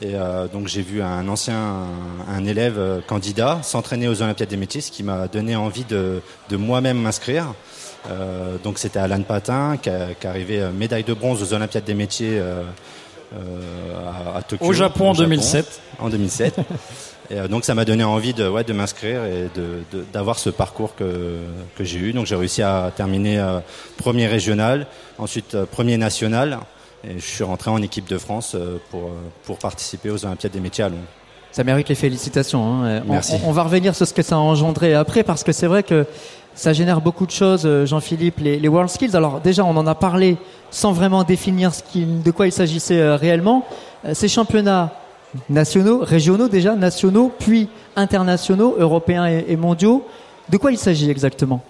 Et 0.00 0.16
euh, 0.16 0.48
donc 0.48 0.66
j'ai 0.66 0.82
vu 0.82 1.00
un 1.00 1.28
ancien 1.28 1.76
un 2.28 2.44
élève 2.44 3.02
candidat 3.06 3.60
s'entraîner 3.62 4.08
aux 4.08 4.20
Olympiades 4.20 4.48
des 4.48 4.56
métiers, 4.56 4.80
ce 4.80 4.90
qui 4.90 5.04
m'a 5.04 5.28
donné 5.28 5.54
envie 5.54 5.84
de, 5.84 6.22
de 6.48 6.56
moi-même 6.56 6.98
m'inscrire. 6.98 7.54
Euh, 8.10 8.56
donc 8.64 8.78
c'était 8.78 8.98
Alan 8.98 9.22
Patin 9.22 9.76
qui, 9.80 9.90
qui 10.20 10.26
euh, 10.26 10.72
médaille 10.72 11.04
de 11.04 11.14
bronze 11.14 11.40
aux 11.40 11.54
Olympiades 11.54 11.84
des 11.84 11.94
métiers 11.94 12.40
à, 13.34 14.38
à 14.38 14.42
Tokyo. 14.42 14.64
Au 14.66 14.72
Japon 14.72 15.10
en 15.10 15.14
2007. 15.14 15.80
En 15.98 16.08
2007. 16.08 16.54
Et 17.30 17.38
euh, 17.38 17.48
donc 17.48 17.64
ça 17.64 17.74
m'a 17.74 17.84
donné 17.84 18.04
envie 18.04 18.34
de, 18.34 18.46
ouais, 18.48 18.64
de 18.64 18.72
m'inscrire 18.72 19.24
et 19.24 19.48
de- 19.54 19.82
de- 19.92 20.04
d'avoir 20.12 20.38
ce 20.38 20.50
parcours 20.50 20.94
que, 20.96 21.36
que 21.76 21.84
j'ai 21.84 21.98
eu. 21.98 22.12
Donc 22.12 22.26
j'ai 22.26 22.36
réussi 22.36 22.62
à 22.62 22.90
terminer 22.94 23.38
euh, 23.38 23.60
premier 23.96 24.26
régional, 24.26 24.86
ensuite 25.18 25.54
euh, 25.54 25.64
premier 25.64 25.96
national. 25.96 26.58
Et 27.04 27.14
je 27.18 27.24
suis 27.24 27.42
rentré 27.44 27.70
en 27.70 27.80
équipe 27.82 28.08
de 28.08 28.18
France 28.18 28.52
euh, 28.54 28.76
pour, 28.90 29.04
euh, 29.04 29.12
pour 29.44 29.58
participer 29.58 30.10
aux 30.10 30.24
Olympiades 30.24 30.52
des 30.52 30.60
métiers 30.60 30.84
à 30.84 30.88
Londres. 30.88 31.02
Ça 31.50 31.64
mérite 31.64 31.88
les 31.88 31.94
félicitations. 31.94 32.64
Hein. 32.64 32.84
Euh, 32.86 33.00
Merci. 33.06 33.34
On, 33.44 33.48
on 33.50 33.52
va 33.52 33.62
revenir 33.64 33.94
sur 33.94 34.06
ce 34.06 34.14
que 34.14 34.22
ça 34.22 34.36
a 34.36 34.38
engendré 34.38 34.94
après, 34.94 35.22
parce 35.22 35.42
que 35.44 35.52
c'est 35.52 35.66
vrai 35.66 35.82
que 35.82 36.06
ça 36.54 36.72
génère 36.72 37.00
beaucoup 37.00 37.26
de 37.26 37.30
choses, 37.30 37.62
euh, 37.64 37.86
Jean-Philippe, 37.86 38.40
les, 38.40 38.68
World 38.68 38.90
Skills. 38.90 39.16
Alors 39.16 39.40
déjà, 39.40 39.64
on 39.64 39.76
en 39.76 39.86
a 39.86 39.94
parlé 39.94 40.36
sans 40.70 40.92
vraiment 40.92 41.24
définir 41.24 41.72
de 41.94 42.30
quoi 42.30 42.46
il 42.46 42.52
s'agissait 42.52 43.00
euh, 43.00 43.16
réellement. 43.16 43.64
Euh, 44.04 44.14
ces 44.14 44.28
championnats 44.28 44.92
nationaux, 45.48 46.00
régionaux 46.02 46.48
déjà, 46.48 46.74
nationaux, 46.74 47.32
puis 47.38 47.68
internationaux, 47.96 48.76
européens 48.78 49.26
et, 49.26 49.56
mondiaux, 49.56 50.06
de 50.50 50.58
quoi 50.58 50.72
il 50.72 50.78
s'agit 50.78 51.10
exactement? 51.10 51.62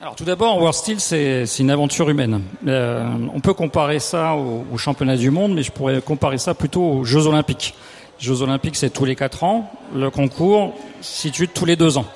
Alors 0.00 0.16
tout 0.16 0.24
d'abord, 0.24 0.58
World 0.58 0.74
Steel, 0.74 1.00
c'est 1.00 1.58
une 1.60 1.70
aventure 1.70 2.10
humaine. 2.10 2.42
On 2.66 3.40
peut 3.40 3.54
comparer 3.54 4.00
ça 4.00 4.34
aux, 4.34 4.64
aux 4.72 4.76
championnats 4.76 5.16
du 5.16 5.30
monde, 5.30 5.54
mais 5.54 5.62
je 5.62 5.70
pourrais 5.70 6.00
comparer 6.00 6.38
ça 6.38 6.52
plutôt 6.54 6.82
aux 6.82 7.04
Jeux 7.04 7.26
Olympiques. 7.26 7.74
Les 8.20 8.26
Jeux 8.26 8.42
Olympiques, 8.42 8.76
c'est 8.76 8.90
tous 8.90 9.04
les 9.04 9.14
quatre 9.14 9.44
ans. 9.44 9.70
Le 9.94 10.10
concours 10.10 10.74
se 11.00 11.22
situe 11.22 11.48
tous 11.48 11.64
les 11.64 11.76
deux 11.76 11.98
ans. 11.98 12.06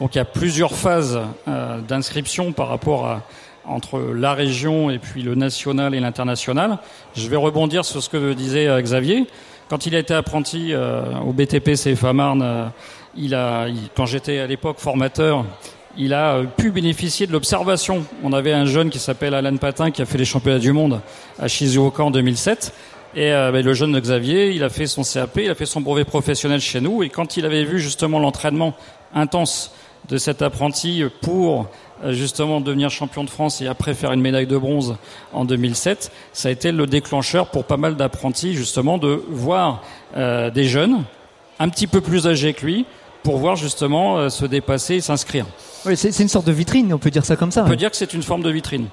Donc 0.00 0.14
il 0.14 0.18
y 0.18 0.20
a 0.20 0.24
plusieurs 0.24 0.72
phases 0.72 1.18
euh, 1.48 1.80
d'inscription 1.80 2.52
par 2.52 2.68
rapport 2.68 3.06
à 3.06 3.22
entre 3.66 3.98
la 4.00 4.32
région 4.32 4.88
et 4.88 4.98
puis 4.98 5.22
le 5.22 5.34
national 5.34 5.94
et 5.94 6.00
l'international. 6.00 6.78
Je 7.14 7.28
vais 7.28 7.36
rebondir 7.36 7.84
sur 7.84 8.02
ce 8.02 8.08
que 8.08 8.32
disait 8.32 8.66
euh, 8.66 8.80
Xavier. 8.80 9.26
Quand 9.68 9.84
il 9.84 9.94
a 9.94 9.98
été 9.98 10.14
apprenti 10.14 10.72
euh, 10.72 11.02
au 11.26 11.32
BTP 11.34 11.72
CFA 11.74 12.14
Marne, 12.14 12.40
euh, 12.42 12.66
il 13.14 13.34
a, 13.34 13.68
il- 13.68 13.90
quand 13.94 14.06
j'étais 14.06 14.38
à 14.38 14.46
l'époque 14.46 14.78
formateur, 14.78 15.44
il 15.98 16.14
a 16.14 16.36
euh, 16.36 16.44
pu 16.44 16.70
bénéficier 16.70 17.26
de 17.26 17.32
l'observation. 17.32 18.04
On 18.22 18.32
avait 18.32 18.54
un 18.54 18.64
jeune 18.64 18.88
qui 18.88 18.98
s'appelle 18.98 19.34
Alan 19.34 19.56
Patin 19.58 19.90
qui 19.90 20.00
a 20.00 20.06
fait 20.06 20.16
les 20.16 20.24
championnats 20.24 20.58
du 20.60 20.72
monde 20.72 21.00
à 21.38 21.46
Shizuoka 21.48 22.02
en 22.04 22.10
2007. 22.10 22.72
Et 23.16 23.32
euh, 23.32 23.52
ben, 23.52 23.62
le 23.62 23.74
jeune 23.74 23.98
Xavier, 24.00 24.52
il 24.52 24.64
a 24.64 24.70
fait 24.70 24.86
son 24.86 25.02
CAP, 25.02 25.40
il 25.42 25.50
a 25.50 25.54
fait 25.54 25.66
son 25.66 25.82
brevet 25.82 26.04
professionnel 26.06 26.60
chez 26.60 26.80
nous. 26.80 27.02
Et 27.02 27.10
quand 27.10 27.36
il 27.36 27.44
avait 27.44 27.64
vu 27.64 27.80
justement 27.80 28.18
l'entraînement 28.18 28.72
intense 29.14 29.74
de 30.08 30.16
cet 30.16 30.42
apprenti 30.42 31.04
pour 31.20 31.66
euh, 32.04 32.12
justement 32.12 32.60
devenir 32.60 32.90
champion 32.90 33.24
de 33.24 33.30
France 33.30 33.60
et 33.60 33.66
après 33.66 33.92
faire 33.92 34.12
une 34.12 34.20
médaille 34.20 34.46
de 34.46 34.56
bronze 34.56 34.96
en 35.32 35.44
2007, 35.44 36.12
ça 36.32 36.48
a 36.48 36.52
été 36.52 36.70
le 36.70 36.86
déclencheur 36.86 37.48
pour 37.48 37.64
pas 37.64 37.76
mal 37.76 37.96
d'apprentis 37.96 38.54
justement 38.54 38.98
de 38.98 39.22
voir 39.28 39.82
euh, 40.16 40.50
des 40.50 40.64
jeunes 40.64 41.04
un 41.58 41.68
petit 41.68 41.88
peu 41.88 42.00
plus 42.00 42.28
âgés 42.28 42.54
que 42.54 42.64
lui 42.64 42.86
pour 43.24 43.38
voir 43.38 43.56
justement 43.56 44.16
euh, 44.16 44.28
se 44.28 44.46
dépasser 44.46 44.94
et 44.94 45.00
s'inscrire. 45.00 45.46
Oui, 45.86 45.96
c'est 45.96 46.16
une 46.20 46.28
sorte 46.28 46.46
de 46.46 46.52
vitrine, 46.52 46.92
on 46.94 46.98
peut 46.98 47.10
dire 47.10 47.24
ça 47.24 47.34
comme 47.36 47.50
ça. 47.50 47.62
On 47.62 47.66
peut 47.66 47.72
hein. 47.72 47.76
dire 47.76 47.90
que 47.90 47.96
c'est 47.96 48.14
une 48.14 48.22
forme 48.22 48.42
de 48.42 48.50
vitrine. 48.50 48.86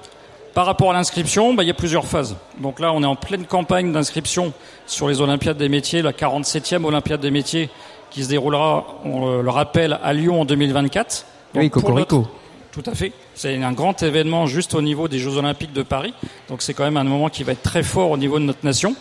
Par 0.52 0.66
rapport 0.66 0.90
à 0.90 0.94
l'inscription, 0.94 1.54
bah, 1.54 1.62
il 1.62 1.66
y 1.66 1.70
a 1.70 1.74
plusieurs 1.74 2.06
phases. 2.06 2.34
Donc 2.60 2.80
là, 2.80 2.92
on 2.92 3.02
est 3.02 3.06
en 3.06 3.14
pleine 3.14 3.44
campagne 3.44 3.92
d'inscription 3.92 4.52
sur 4.86 5.06
les 5.06 5.20
Olympiades 5.20 5.58
des 5.58 5.68
métiers, 5.68 6.02
la 6.02 6.12
47e 6.12 6.82
Olympiade 6.84 7.20
des 7.20 7.30
métiers 7.30 7.68
qui 8.16 8.24
se 8.24 8.30
déroulera, 8.30 8.86
on 9.04 9.42
le 9.42 9.50
rappelle, 9.50 9.98
à 10.02 10.14
Lyon 10.14 10.40
en 10.40 10.44
2024. 10.46 11.26
Donc 11.52 11.62
Oui, 11.62 11.68
Cocorico. 11.68 12.16
notre- 12.16 12.30
Tout 12.72 12.82
à 12.90 12.94
fait. 12.94 13.12
C'est 13.34 13.62
un 13.62 13.72
grand 13.72 14.02
événement 14.02 14.46
juste 14.46 14.74
au 14.74 14.80
niveau 14.80 15.06
des 15.06 15.18
Jeux 15.18 15.36
Olympiques 15.36 15.74
de 15.74 15.82
Paris. 15.82 16.14
Donc 16.48 16.62
c'est 16.62 16.72
quand 16.72 16.84
même 16.84 16.96
un 16.96 17.04
moment 17.04 17.28
qui 17.28 17.44
va 17.44 17.52
être 17.52 17.62
très 17.62 17.82
fort 17.82 18.10
au 18.10 18.16
niveau 18.16 18.38
de 18.38 18.44
notre 18.44 18.64
nation. 18.64 18.96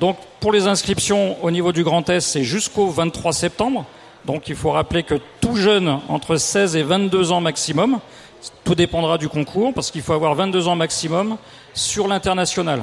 Donc 0.00 0.16
pour 0.40 0.50
les 0.50 0.66
inscriptions 0.66 1.36
au 1.44 1.52
niveau 1.52 1.70
du 1.72 1.84
Grand 1.84 2.08
Est, 2.10 2.18
c'est 2.18 2.42
jusqu'au 2.42 2.88
23 2.88 3.32
septembre. 3.32 3.84
Donc 4.24 4.48
il 4.48 4.56
faut 4.56 4.72
rappeler 4.72 5.04
que 5.04 5.14
tout 5.40 5.54
jeune 5.54 6.00
entre 6.08 6.34
16 6.36 6.74
et 6.74 6.82
22 6.82 7.30
ans 7.30 7.40
maximum, 7.40 8.00
tout 8.64 8.74
dépendra 8.74 9.16
du 9.16 9.28
concours 9.28 9.72
parce 9.74 9.92
qu'il 9.92 10.02
faut 10.02 10.12
avoir 10.14 10.34
22 10.34 10.66
ans 10.66 10.74
maximum 10.74 11.36
sur 11.72 12.08
l'international. 12.08 12.82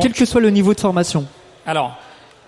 Quel 0.00 0.12
que 0.12 0.24
soit 0.24 0.40
le 0.40 0.50
niveau 0.50 0.74
de 0.74 0.80
formation. 0.80 1.24
alors, 1.66 1.96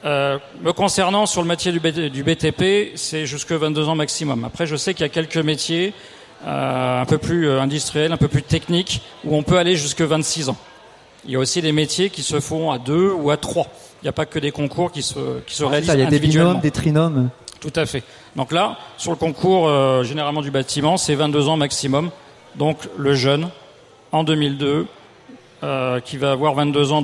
euh, 0.04 0.38
me 0.62 0.72
concernant 0.72 1.26
sur 1.26 1.42
le 1.42 1.48
métier 1.48 1.72
du, 1.72 1.80
BT 1.80 2.10
du 2.10 2.22
BTP, 2.22 2.96
c'est 2.96 3.26
jusque 3.26 3.52
22 3.52 3.88
ans 3.88 3.94
maximum. 3.94 4.44
Après, 4.44 4.66
je 4.66 4.76
sais 4.76 4.94
qu'il 4.94 5.02
y 5.02 5.06
a 5.06 5.10
quelques 5.10 5.36
métiers 5.36 5.92
euh, 6.46 7.02
un 7.02 7.04
peu 7.04 7.18
plus 7.18 7.48
euh, 7.48 7.60
industriels, 7.60 8.12
un 8.12 8.16
peu 8.16 8.28
plus 8.28 8.42
techniques, 8.42 9.02
où 9.24 9.36
on 9.36 9.42
peut 9.42 9.58
aller 9.58 9.76
jusque 9.76 10.00
26 10.00 10.48
ans. 10.48 10.56
Il 11.26 11.32
y 11.32 11.36
a 11.36 11.38
aussi 11.38 11.60
des 11.60 11.72
métiers 11.72 12.08
qui 12.08 12.22
se 12.22 12.40
font 12.40 12.70
à 12.70 12.78
deux 12.78 13.12
ou 13.12 13.30
à 13.30 13.36
trois. 13.36 13.66
Il 14.02 14.06
n'y 14.06 14.08
a 14.08 14.12
pas 14.12 14.24
que 14.24 14.38
des 14.38 14.52
concours 14.52 14.90
qui 14.90 15.02
se, 15.02 15.40
qui 15.46 15.54
se 15.54 15.64
réalisent 15.64 15.88
Ça, 15.88 15.94
il 15.94 16.00
y 16.00 16.06
a 16.06 16.06
des 16.06 16.18
binômes, 16.18 16.60
des 16.60 16.70
trinômes. 16.70 17.28
Tout 17.60 17.72
à 17.76 17.84
fait. 17.84 18.02
Donc 18.36 18.52
là, 18.52 18.78
sur 18.96 19.10
le 19.10 19.18
concours 19.18 19.68
euh, 19.68 20.02
généralement 20.02 20.40
du 20.40 20.50
bâtiment, 20.50 20.96
c'est 20.96 21.14
22 21.14 21.48
ans 21.48 21.58
maximum. 21.58 22.10
Donc 22.56 22.78
le 22.96 23.14
jeune, 23.14 23.50
en 24.12 24.24
2002, 24.24 24.86
euh, 25.62 26.00
qui 26.00 26.16
va 26.16 26.32
avoir 26.32 26.54
22 26.54 26.92
ans 26.92 26.98
en 26.98 27.02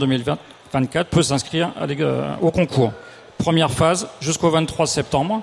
2024, 0.80 1.08
peut 1.08 1.22
s'inscrire 1.22 1.72
euh, 1.80 2.34
au 2.42 2.50
concours. 2.50 2.92
Première 3.38 3.70
phase, 3.70 4.08
jusqu'au 4.20 4.50
23 4.50 4.86
septembre. 4.86 5.42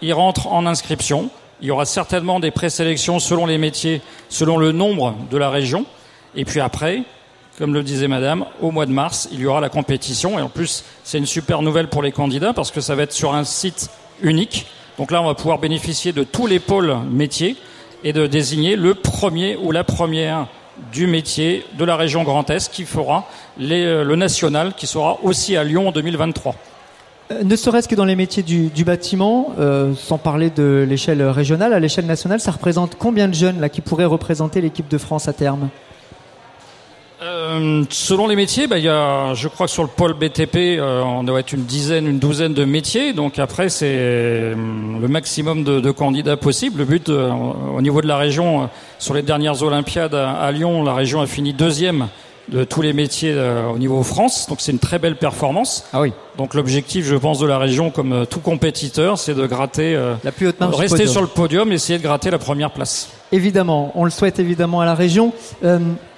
Il 0.00 0.12
rentre 0.12 0.48
en 0.48 0.66
inscription. 0.66 1.30
Il 1.60 1.68
y 1.68 1.70
aura 1.70 1.84
certainement 1.84 2.40
des 2.40 2.50
présélections 2.50 3.18
selon 3.18 3.46
les 3.46 3.58
métiers, 3.58 4.00
selon 4.28 4.56
le 4.56 4.72
nombre 4.72 5.14
de 5.30 5.36
la 5.36 5.48
région. 5.48 5.84
Et 6.34 6.44
puis 6.44 6.60
après, 6.60 7.02
comme 7.58 7.74
le 7.74 7.82
disait 7.82 8.08
Madame, 8.08 8.46
au 8.60 8.70
mois 8.70 8.86
de 8.86 8.92
mars, 8.92 9.28
il 9.32 9.40
y 9.40 9.46
aura 9.46 9.60
la 9.60 9.68
compétition. 9.68 10.38
Et 10.38 10.42
en 10.42 10.48
plus, 10.48 10.84
c'est 11.04 11.18
une 11.18 11.26
super 11.26 11.62
nouvelle 11.62 11.88
pour 11.88 12.02
les 12.02 12.12
candidats 12.12 12.52
parce 12.52 12.70
que 12.70 12.80
ça 12.80 12.94
va 12.94 13.02
être 13.04 13.12
sur 13.12 13.34
un 13.34 13.44
site 13.44 13.90
unique. 14.22 14.66
Donc 14.98 15.10
là, 15.10 15.22
on 15.22 15.26
va 15.26 15.34
pouvoir 15.34 15.58
bénéficier 15.58 16.12
de 16.12 16.24
tous 16.24 16.46
les 16.46 16.58
pôles 16.58 16.96
métiers 17.10 17.56
et 18.04 18.12
de 18.12 18.26
désigner 18.26 18.76
le 18.76 18.94
premier 18.94 19.56
ou 19.56 19.70
la 19.70 19.84
première 19.84 20.48
du 20.92 21.06
métier 21.06 21.64
de 21.78 21.84
la 21.84 21.96
région 21.96 22.22
Grand 22.24 22.48
Est 22.50 22.70
qui 22.70 22.84
fera 22.84 23.26
euh, 23.60 24.04
le 24.04 24.16
national 24.16 24.74
qui 24.74 24.86
sera 24.86 25.18
aussi 25.22 25.56
à 25.56 25.64
Lyon 25.64 25.88
en 25.88 25.92
2023. 25.92 26.54
Euh, 27.30 27.42
Ne 27.44 27.56
serait-ce 27.56 27.88
que 27.88 27.94
dans 27.94 28.04
les 28.04 28.16
métiers 28.16 28.42
du, 28.42 28.68
du 28.68 28.84
bâtiment, 28.84 29.54
euh, 29.58 29.94
sans 29.94 30.18
parler 30.18 30.50
de 30.50 30.86
l'échelle 30.88 31.22
régionale, 31.22 31.72
à 31.72 31.80
l'échelle 31.80 32.06
nationale, 32.06 32.40
ça 32.40 32.50
représente 32.50 32.96
combien 32.98 33.28
de 33.28 33.34
jeunes 33.34 33.60
là 33.60 33.68
qui 33.68 33.80
pourraient 33.80 34.04
représenter 34.04 34.60
l'équipe 34.60 34.88
de 34.88 34.98
France 34.98 35.28
à 35.28 35.32
terme? 35.32 35.68
Euh, 37.22 37.84
selon 37.90 38.26
les 38.26 38.34
métiers, 38.36 38.66
bah, 38.66 38.78
il 38.78 38.84
y 38.84 38.88
a, 38.88 39.32
je 39.34 39.46
crois 39.48 39.66
que 39.66 39.72
sur 39.72 39.82
le 39.82 39.88
pôle 39.88 40.14
BTP, 40.14 40.56
euh, 40.78 41.02
on 41.02 41.22
doit 41.22 41.40
être 41.40 41.52
une 41.52 41.64
dizaine, 41.64 42.06
une 42.08 42.18
douzaine 42.18 42.52
de 42.54 42.64
métiers. 42.64 43.12
Donc 43.12 43.38
après, 43.38 43.68
c'est 43.68 43.86
euh, 43.96 44.54
le 45.00 45.08
maximum 45.08 45.62
de, 45.62 45.78
de 45.80 45.90
candidats 45.92 46.36
possible. 46.36 46.78
Le 46.80 46.84
but, 46.84 47.08
euh, 47.08 47.30
au 47.76 47.80
niveau 47.80 48.02
de 48.02 48.08
la 48.08 48.16
région, 48.16 48.62
euh, 48.62 48.66
sur 48.98 49.14
les 49.14 49.22
dernières 49.22 49.62
Olympiades 49.62 50.14
à, 50.14 50.32
à 50.32 50.50
Lyon, 50.50 50.82
la 50.82 50.94
région 50.94 51.20
a 51.20 51.26
fini 51.26 51.52
deuxième 51.52 52.08
de 52.48 52.64
tous 52.64 52.82
les 52.82 52.92
métiers 52.92 53.32
euh, 53.32 53.68
au 53.68 53.78
niveau 53.78 54.02
France. 54.02 54.46
Donc 54.48 54.60
c'est 54.60 54.72
une 54.72 54.80
très 54.80 54.98
belle 54.98 55.14
performance. 55.16 55.84
Ah 55.92 56.00
oui. 56.00 56.12
Donc 56.38 56.54
l'objectif, 56.54 57.04
je 57.06 57.14
pense, 57.14 57.38
de 57.38 57.46
la 57.46 57.58
région, 57.58 57.90
comme 57.90 58.26
tout 58.28 58.40
compétiteur, 58.40 59.16
c'est 59.18 59.34
de 59.34 59.46
gratter, 59.46 59.94
euh, 59.94 60.14
La 60.24 60.32
plus 60.32 60.48
haute 60.48 60.56
rester 60.60 60.88
podium. 60.96 61.08
sur 61.12 61.20
le 61.20 61.28
podium, 61.28 61.70
essayer 61.70 61.98
de 62.00 62.02
gratter 62.02 62.30
la 62.30 62.38
première 62.38 62.72
place. 62.72 63.10
Évidemment, 63.30 63.92
on 63.94 64.04
le 64.04 64.10
souhaite 64.10 64.40
évidemment 64.40 64.80
à 64.80 64.84
la 64.84 64.94
région. 64.96 65.32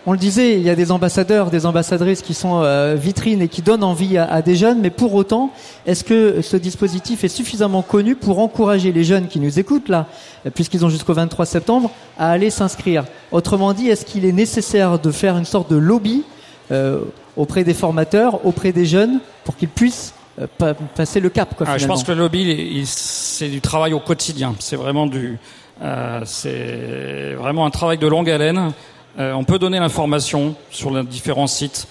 On 0.06 0.12
le 0.12 0.18
disait, 0.18 0.54
il 0.56 0.62
y 0.62 0.68
a 0.68 0.74
des 0.74 0.90
ambassadeurs, 0.92 1.50
des 1.50 1.64
ambassadrices 1.64 2.20
qui 2.20 2.34
sont 2.34 2.60
euh, 2.62 2.94
vitrines 2.94 3.40
et 3.40 3.48
qui 3.48 3.62
donnent 3.62 3.82
envie 3.84 4.18
à, 4.18 4.24
à 4.30 4.42
des 4.42 4.54
jeunes, 4.54 4.80
mais 4.82 4.90
pour 4.90 5.14
autant, 5.14 5.50
est-ce 5.86 6.04
que 6.04 6.42
ce 6.42 6.58
dispositif 6.58 7.24
est 7.24 7.28
suffisamment 7.28 7.80
connu 7.80 8.14
pour 8.14 8.38
encourager 8.38 8.92
les 8.92 9.02
jeunes 9.02 9.28
qui 9.28 9.40
nous 9.40 9.58
écoutent 9.58 9.88
là, 9.88 10.06
puisqu'ils 10.54 10.84
ont 10.84 10.90
jusqu'au 10.90 11.14
23 11.14 11.46
septembre, 11.46 11.90
à 12.18 12.30
aller 12.30 12.50
s'inscrire? 12.50 13.04
Autrement 13.32 13.72
dit, 13.72 13.88
est-ce 13.88 14.04
qu'il 14.04 14.26
est 14.26 14.32
nécessaire 14.32 14.98
de 14.98 15.10
faire 15.10 15.38
une 15.38 15.46
sorte 15.46 15.70
de 15.70 15.76
lobby 15.76 16.22
euh, 16.70 17.00
auprès 17.36 17.64
des 17.64 17.74
formateurs, 17.74 18.44
auprès 18.44 18.72
des 18.72 18.84
jeunes, 18.84 19.20
pour 19.44 19.56
qu'ils 19.56 19.68
puissent 19.68 20.12
euh, 20.38 20.46
pa- 20.58 20.74
passer 20.74 21.20
le 21.20 21.30
cap 21.30 21.54
quoi, 21.56 21.66
Ah, 21.68 21.78
je 21.78 21.86
pense 21.86 22.04
que 22.04 22.12
le 22.12 22.18
lobby, 22.18 22.82
c'est 22.84 23.48
du 23.48 23.62
travail 23.62 23.94
au 23.94 24.00
quotidien. 24.00 24.54
C'est 24.58 24.76
vraiment 24.76 25.06
du, 25.06 25.38
euh, 25.82 26.20
c'est 26.26 27.34
vraiment 27.38 27.64
un 27.64 27.70
travail 27.70 27.96
de 27.96 28.06
longue 28.06 28.28
haleine. 28.28 28.72
Euh, 29.18 29.32
on 29.32 29.44
peut 29.44 29.58
donner 29.58 29.78
l'information 29.78 30.56
sur 30.70 30.90
les 30.90 31.04
différents 31.04 31.46
sites. 31.46 31.86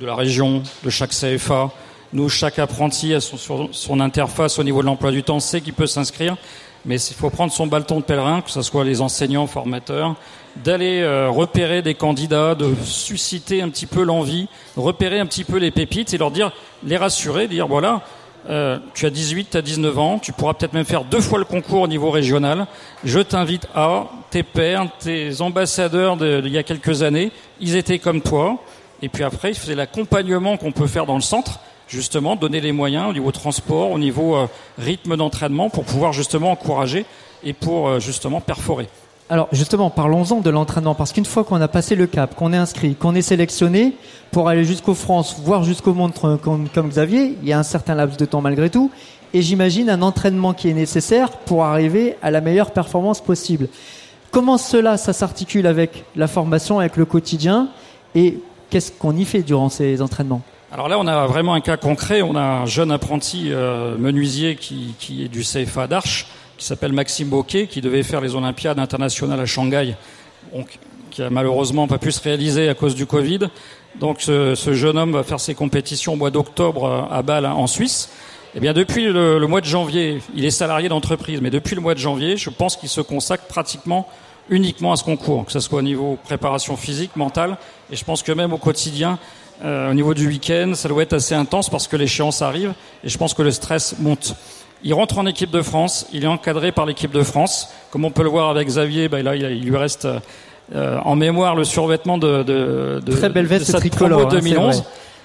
de 0.00 0.06
la 0.06 0.14
région, 0.14 0.62
de 0.84 0.90
chaque 0.90 1.10
CFA. 1.10 1.70
Nous, 2.12 2.28
chaque 2.28 2.58
apprenti 2.58 3.14
a 3.14 3.20
son, 3.20 3.68
son 3.72 4.00
interface 4.00 4.58
au 4.58 4.64
niveau 4.64 4.80
de 4.80 4.86
l'emploi 4.86 5.10
du 5.10 5.24
temps, 5.24 5.40
sait 5.40 5.60
qu'il 5.60 5.72
peut 5.72 5.86
s'inscrire. 5.86 6.36
Mais 6.84 7.00
il 7.00 7.14
faut 7.14 7.30
prendre 7.30 7.52
son 7.52 7.66
bâton 7.66 7.98
de 7.98 8.04
pèlerin, 8.04 8.40
que 8.40 8.50
ce 8.50 8.62
soit 8.62 8.84
les 8.84 9.00
enseignants, 9.00 9.46
formateurs, 9.46 10.14
d'aller 10.56 11.00
euh, 11.00 11.28
repérer 11.30 11.82
des 11.82 11.94
candidats, 11.94 12.54
de 12.54 12.74
susciter 12.84 13.60
un 13.62 13.68
petit 13.68 13.86
peu 13.86 14.02
l'envie, 14.02 14.48
repérer 14.76 15.18
un 15.18 15.26
petit 15.26 15.44
peu 15.44 15.58
les 15.58 15.70
pépites 15.70 16.14
et 16.14 16.18
leur 16.18 16.30
dire, 16.30 16.52
les 16.84 16.96
rassurer, 16.96 17.48
dire 17.48 17.66
voilà, 17.66 18.02
euh, 18.48 18.78
tu 18.94 19.06
as 19.06 19.10
18, 19.10 19.50
tu 19.50 19.56
as 19.56 19.62
19 19.62 19.98
ans, 19.98 20.18
tu 20.18 20.32
pourras 20.32 20.54
peut-être 20.54 20.72
même 20.72 20.84
faire 20.84 21.04
deux 21.04 21.20
fois 21.20 21.38
le 21.38 21.44
concours 21.44 21.82
au 21.82 21.88
niveau 21.88 22.10
régional. 22.10 22.66
Je 23.04 23.20
t'invite 23.20 23.66
à 23.74 24.06
tes 24.30 24.42
pères, 24.42 24.88
tes 24.98 25.40
ambassadeurs 25.40 26.16
d'il 26.16 26.48
y 26.48 26.58
a 26.58 26.62
quelques 26.62 27.02
années, 27.02 27.30
ils 27.60 27.76
étaient 27.76 27.98
comme 27.98 28.20
toi. 28.20 28.56
Et 29.02 29.08
puis 29.08 29.24
après, 29.24 29.54
c'est 29.54 29.74
l'accompagnement 29.74 30.56
qu'on 30.56 30.72
peut 30.72 30.86
faire 30.86 31.06
dans 31.06 31.14
le 31.14 31.20
centre, 31.20 31.60
justement, 31.88 32.36
donner 32.36 32.60
les 32.60 32.72
moyens 32.72 33.10
au 33.10 33.12
niveau 33.12 33.30
transport, 33.32 33.90
au 33.90 33.98
niveau 33.98 34.36
euh, 34.36 34.46
rythme 34.78 35.16
d'entraînement 35.16 35.70
pour 35.70 35.84
pouvoir 35.84 36.12
justement 36.12 36.50
encourager 36.50 37.04
et 37.44 37.52
pour 37.52 38.00
justement 38.00 38.40
perforer. 38.40 38.88
Alors 39.30 39.48
justement, 39.52 39.90
parlons-en 39.90 40.40
de 40.40 40.48
l'entraînement, 40.48 40.94
parce 40.94 41.12
qu'une 41.12 41.26
fois 41.26 41.44
qu'on 41.44 41.60
a 41.60 41.68
passé 41.68 41.94
le 41.94 42.06
cap, 42.06 42.34
qu'on 42.34 42.54
est 42.54 42.56
inscrit, 42.56 42.94
qu'on 42.94 43.14
est 43.14 43.22
sélectionné 43.22 43.92
pour 44.30 44.48
aller 44.48 44.64
jusqu'aux 44.64 44.94
France, 44.94 45.36
voire 45.44 45.64
jusqu'au 45.64 45.92
monde 45.92 46.12
comme, 46.14 46.88
Xavier, 46.88 47.36
il 47.42 47.48
y 47.48 47.52
a 47.52 47.58
un 47.58 47.62
certain 47.62 47.94
laps 47.94 48.16
de 48.16 48.24
temps 48.24 48.40
malgré 48.40 48.70
tout, 48.70 48.90
et 49.34 49.42
j'imagine 49.42 49.90
un 49.90 50.00
entraînement 50.00 50.54
qui 50.54 50.70
est 50.70 50.74
nécessaire 50.74 51.30
pour 51.30 51.64
arriver 51.64 52.16
à 52.22 52.30
la 52.30 52.40
meilleure 52.40 52.70
performance 52.70 53.20
possible. 53.20 53.68
Comment 54.30 54.56
cela, 54.56 54.96
ça 54.96 55.12
s'articule 55.12 55.66
avec 55.66 56.04
la 56.16 56.26
formation, 56.26 56.78
avec 56.78 56.96
le 56.96 57.04
quotidien, 57.04 57.68
et 58.14 58.38
qu'est-ce 58.70 58.92
qu'on 58.92 59.14
y 59.14 59.26
fait 59.26 59.42
durant 59.42 59.68
ces 59.68 60.00
entraînements? 60.00 60.40
Alors 60.72 60.88
là, 60.88 60.98
on 60.98 61.06
a 61.06 61.26
vraiment 61.26 61.54
un 61.54 61.62
cas 61.62 61.78
concret. 61.78 62.20
On 62.20 62.36
a 62.36 62.42
un 62.42 62.66
jeune 62.66 62.90
apprenti 62.90 63.46
euh, 63.50 63.96
menuisier 63.96 64.56
qui, 64.56 64.94
qui, 64.98 65.24
est 65.24 65.28
du 65.28 65.40
CFA 65.40 65.86
d'Arche, 65.86 66.26
qui 66.58 66.66
s'appelle 66.66 66.92
Maxime 66.92 67.28
Boquet, 67.28 67.68
qui 67.68 67.80
devait 67.80 68.02
faire 68.02 68.20
les 68.20 68.34
Olympiades 68.34 68.78
internationales 68.78 69.40
à 69.40 69.46
Shanghai, 69.46 69.94
donc, 70.54 70.78
qui 71.10 71.22
a 71.22 71.30
malheureusement 71.30 71.86
pas 71.86 71.98
pu 71.98 72.12
se 72.12 72.22
réaliser 72.22 72.68
à 72.68 72.74
cause 72.74 72.94
du 72.94 73.06
Covid. 73.06 73.48
Donc 73.98 74.20
ce, 74.20 74.54
ce 74.54 74.74
jeune 74.74 74.98
homme 74.98 75.12
va 75.12 75.22
faire 75.22 75.40
ses 75.40 75.54
compétitions 75.54 76.12
au 76.12 76.16
mois 76.16 76.30
d'octobre 76.30 76.84
euh, 76.84 77.14
à 77.14 77.22
Bâle 77.22 77.46
en 77.46 77.66
Suisse. 77.66 78.10
Eh 78.54 78.60
bien 78.60 78.72
depuis 78.72 79.06
le, 79.06 79.38
le 79.38 79.46
mois 79.46 79.60
de 79.60 79.66
janvier, 79.66 80.20
il 80.34 80.44
est 80.44 80.50
salarié 80.50 80.88
d'entreprise, 80.88 81.40
mais 81.40 81.50
depuis 81.50 81.74
le 81.74 81.80
mois 81.80 81.94
de 81.94 81.98
janvier, 81.98 82.36
je 82.36 82.50
pense 82.50 82.76
qu'il 82.76 82.88
se 82.88 83.00
consacre 83.00 83.44
pratiquement 83.44 84.08
uniquement 84.50 84.92
à 84.92 84.96
ce 84.96 85.04
concours, 85.04 85.44
que 85.44 85.52
ce 85.52 85.60
soit 85.60 85.78
au 85.78 85.82
niveau 85.82 86.18
préparation 86.24 86.76
physique, 86.76 87.14
mentale, 87.16 87.58
et 87.92 87.96
je 87.96 88.04
pense 88.04 88.22
que 88.22 88.32
même 88.32 88.52
au 88.52 88.58
quotidien, 88.58 89.18
euh, 89.64 89.90
au 89.90 89.94
niveau 89.94 90.14
du 90.14 90.26
week-end, 90.26 90.72
ça 90.74 90.88
doit 90.88 91.02
être 91.02 91.12
assez 91.12 91.34
intense 91.34 91.68
parce 91.68 91.86
que 91.86 91.96
l'échéance 91.96 92.40
arrive, 92.40 92.72
et 93.04 93.08
je 93.08 93.18
pense 93.18 93.34
que 93.34 93.42
le 93.42 93.50
stress 93.50 93.96
monte. 93.98 94.34
Il 94.84 94.94
rentre 94.94 95.18
en 95.18 95.26
équipe 95.26 95.50
de 95.50 95.62
France, 95.62 96.06
il 96.12 96.24
est 96.24 96.28
encadré 96.28 96.70
par 96.72 96.86
l'équipe 96.86 97.10
de 97.10 97.22
France. 97.22 97.68
Comme 97.90 98.04
on 98.04 98.10
peut 98.10 98.22
le 98.22 98.28
voir 98.28 98.48
avec 98.48 98.68
Xavier, 98.68 99.08
bah, 99.08 99.22
là, 99.22 99.34
il 99.34 99.64
lui 99.64 99.76
reste 99.76 100.06
euh, 100.74 100.98
en 101.04 101.16
mémoire 101.16 101.56
le 101.56 101.64
survêtement 101.64 102.18
de, 102.18 102.42
de, 102.42 103.00
de, 103.04 103.12
Très 103.12 103.30
belle 103.30 103.46
veste 103.46 103.72
de 103.72 103.78
tricolore, 103.78 104.28
2011. 104.28 104.78
Hein, 104.78 104.82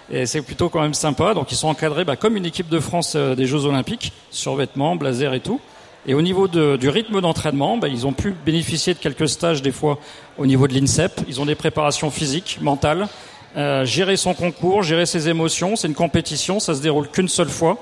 et 0.10 0.26
c'est 0.26 0.42
plutôt 0.42 0.70
quand 0.70 0.82
même 0.82 0.94
sympa. 0.94 1.34
Donc 1.34 1.52
ils 1.52 1.56
sont 1.56 1.68
encadrés 1.68 2.06
bah, 2.06 2.16
comme 2.16 2.38
une 2.38 2.46
équipe 2.46 2.70
de 2.70 2.80
France 2.80 3.14
euh, 3.16 3.36
des 3.36 3.46
Jeux 3.46 3.66
Olympiques, 3.66 4.14
survêtement, 4.32 4.96
blazer 4.96 5.34
et 5.34 5.40
tout. 5.40 5.60
Et 6.06 6.14
au 6.14 6.22
niveau 6.22 6.48
de, 6.48 6.76
du 6.76 6.90
rythme 6.90 7.22
d'entraînement, 7.22 7.78
bah, 7.78 7.88
ils 7.88 8.06
ont 8.08 8.14
pu 8.14 8.34
bénéficier 8.46 8.94
de 8.94 9.00
quelques 9.00 9.30
stages 9.30 9.62
des 9.62 9.72
fois 9.72 10.00
au 10.38 10.46
niveau 10.46 10.68
de 10.68 10.74
l'INSEP. 10.74 11.22
Ils 11.28 11.42
ont 11.42 11.46
des 11.46 11.56
préparations 11.56 12.10
physiques, 12.10 12.60
mentales, 12.62 13.08
euh, 13.56 13.86
gérer 13.86 14.18
son 14.18 14.34
concours, 14.34 14.84
gérer 14.84 15.06
ses 15.06 15.30
émotions. 15.30 15.76
C'est 15.76 15.88
une 15.88 15.94
compétition, 15.94 16.60
ça 16.60 16.74
se 16.74 16.82
déroule 16.82 17.08
qu'une 17.10 17.30
seule 17.30 17.50
fois. 17.50 17.78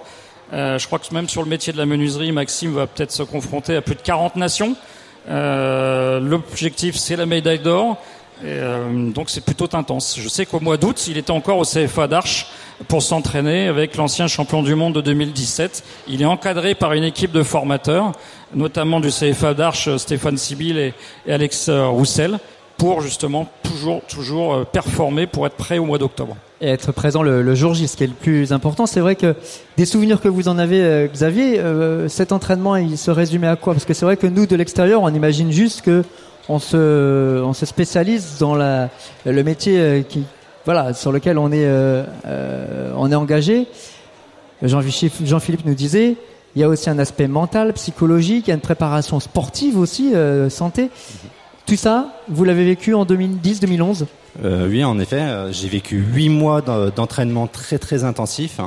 Euh, 0.54 0.78
je 0.78 0.86
crois 0.86 1.00
que 1.00 1.14
même 1.14 1.30
sur 1.30 1.44
le 1.44 1.50
métier 1.50 1.72
de 1.72 1.78
la 1.78 1.86
menuiserie, 1.86 2.32
Maxime 2.32 2.74
va 2.74 2.88
peut-être 2.88 3.12
se 3.12 3.24
confronter 3.24 3.76
à 3.76 3.82
plus 3.82 3.96
de 3.96 4.02
40 4.02 4.36
nations. 4.36 4.76
Euh, 5.30 6.20
L'objectif, 6.20 6.96
c'est 6.96 7.16
la 7.16 7.26
médaille 7.26 7.60
d'or. 7.60 7.98
Euh, 8.44 9.12
donc 9.12 9.30
c'est 9.30 9.46
plutôt 9.46 9.70
intense. 9.74 10.18
Je 10.20 10.28
sais 10.28 10.46
qu'au 10.46 10.60
mois 10.60 10.78
d'août, 10.78 11.08
il 11.08 11.18
était 11.18 11.32
encore 11.32 11.60
au 11.60 11.64
CFA 11.64 12.08
d'Arche 12.08 12.48
pour 12.88 13.04
s'entraîner 13.04 13.68
avec 13.68 13.96
l'ancien 13.96 14.28
champion 14.28 14.64
du 14.64 14.74
monde 14.74 14.96
de 14.96 15.02
2017. 15.02 15.84
Il 16.08 16.22
est 16.22 16.26
encadré 16.26 16.74
par 16.74 16.94
une 16.94 17.04
équipe 17.04 17.32
de 17.32 17.44
formateurs, 17.44 18.14
notamment 18.56 19.00
du 19.00 19.10
CFA 19.10 19.54
d'Arche, 19.54 19.96
Stéphane 19.98 20.38
Sibyl 20.38 20.78
et, 20.78 20.94
et 21.28 21.34
Alex 21.34 21.70
Roussel, 21.70 22.40
pour 22.78 23.02
justement 23.02 23.48
toujours, 23.62 24.02
toujours 24.06 24.66
performer 24.66 25.28
pour 25.28 25.46
être 25.46 25.56
prêt 25.56 25.78
au 25.78 25.86
mois 25.86 26.00
d'octobre 26.00 26.36
et 26.62 26.68
être 26.68 26.92
présent 26.92 27.24
le, 27.24 27.56
jour 27.56 27.74
J, 27.74 27.88
ce 27.88 27.98
qui 27.98 28.04
est 28.04 28.08
le 28.08 28.14
plus 28.14 28.54
important. 28.54 28.86
C'est 28.86 29.00
vrai 29.00 29.16
que 29.16 29.36
des 29.78 29.86
souvenirs 29.86 30.22
que 30.22 30.28
vous 30.28 30.48
en 30.48 30.60
avez, 30.60 30.82
euh, 30.82 31.08
Xavier, 31.08 31.60
euh, 31.60 32.08
cet 32.08 32.32
entraînement, 32.32 32.76
il 32.76 32.98
se 32.98 33.10
résumait 33.10 33.48
à 33.48 33.56
quoi? 33.56 33.74
Parce 33.74 33.86
que 33.86 33.94
c'est 33.94 34.06
vrai 34.06 34.16
que 34.16 34.28
nous, 34.28 34.46
de 34.46 34.56
l'extérieur, 34.56 35.02
on 35.02 35.10
imagine 35.10 35.52
juste 35.52 35.82
que 35.82 36.04
on 36.50 36.60
se, 36.60 37.42
on 37.42 37.54
se 37.54 37.66
spécialise 37.66 38.38
dans 38.40 38.56
la, 38.56 38.90
le 39.26 39.44
métier 39.44 39.80
euh, 39.80 40.02
qui, 40.02 40.24
voilà, 40.66 40.94
sur 40.94 41.12
lequel 41.12 41.40
on 41.40 41.52
est, 41.52 41.68
on 42.96 43.12
est 43.12 43.16
engagé. 43.16 43.66
Jean-Philippe 44.62 45.66
nous 45.66 45.74
disait, 45.74 46.16
il 46.56 46.62
y 46.62 46.64
a 46.64 46.70
aussi 46.70 46.92
un 46.92 47.00
aspect 47.00 47.28
mental, 47.28 47.74
psychologique, 47.74 48.46
il 48.46 48.50
y 48.50 48.52
a 48.52 48.56
une 48.56 48.62
préparation 48.62 49.20
sportive 49.20 49.80
aussi, 49.80 50.14
santé. 50.50 50.92
Tout 51.72 51.78
ça, 51.78 52.08
vous 52.28 52.44
l'avez 52.44 52.66
vécu 52.66 52.94
en 52.94 53.06
2010-2011 53.06 54.06
euh, 54.44 54.68
oui, 54.68 54.84
en 54.84 55.00
effet, 55.00 55.22
euh, 55.22 55.52
j'ai 55.54 55.70
vécu 55.70 55.98
huit 55.98 56.28
mois 56.28 56.62
d'entraînement 56.62 57.48
très 57.48 57.78
très 57.80 58.04
intensif. 58.04 58.60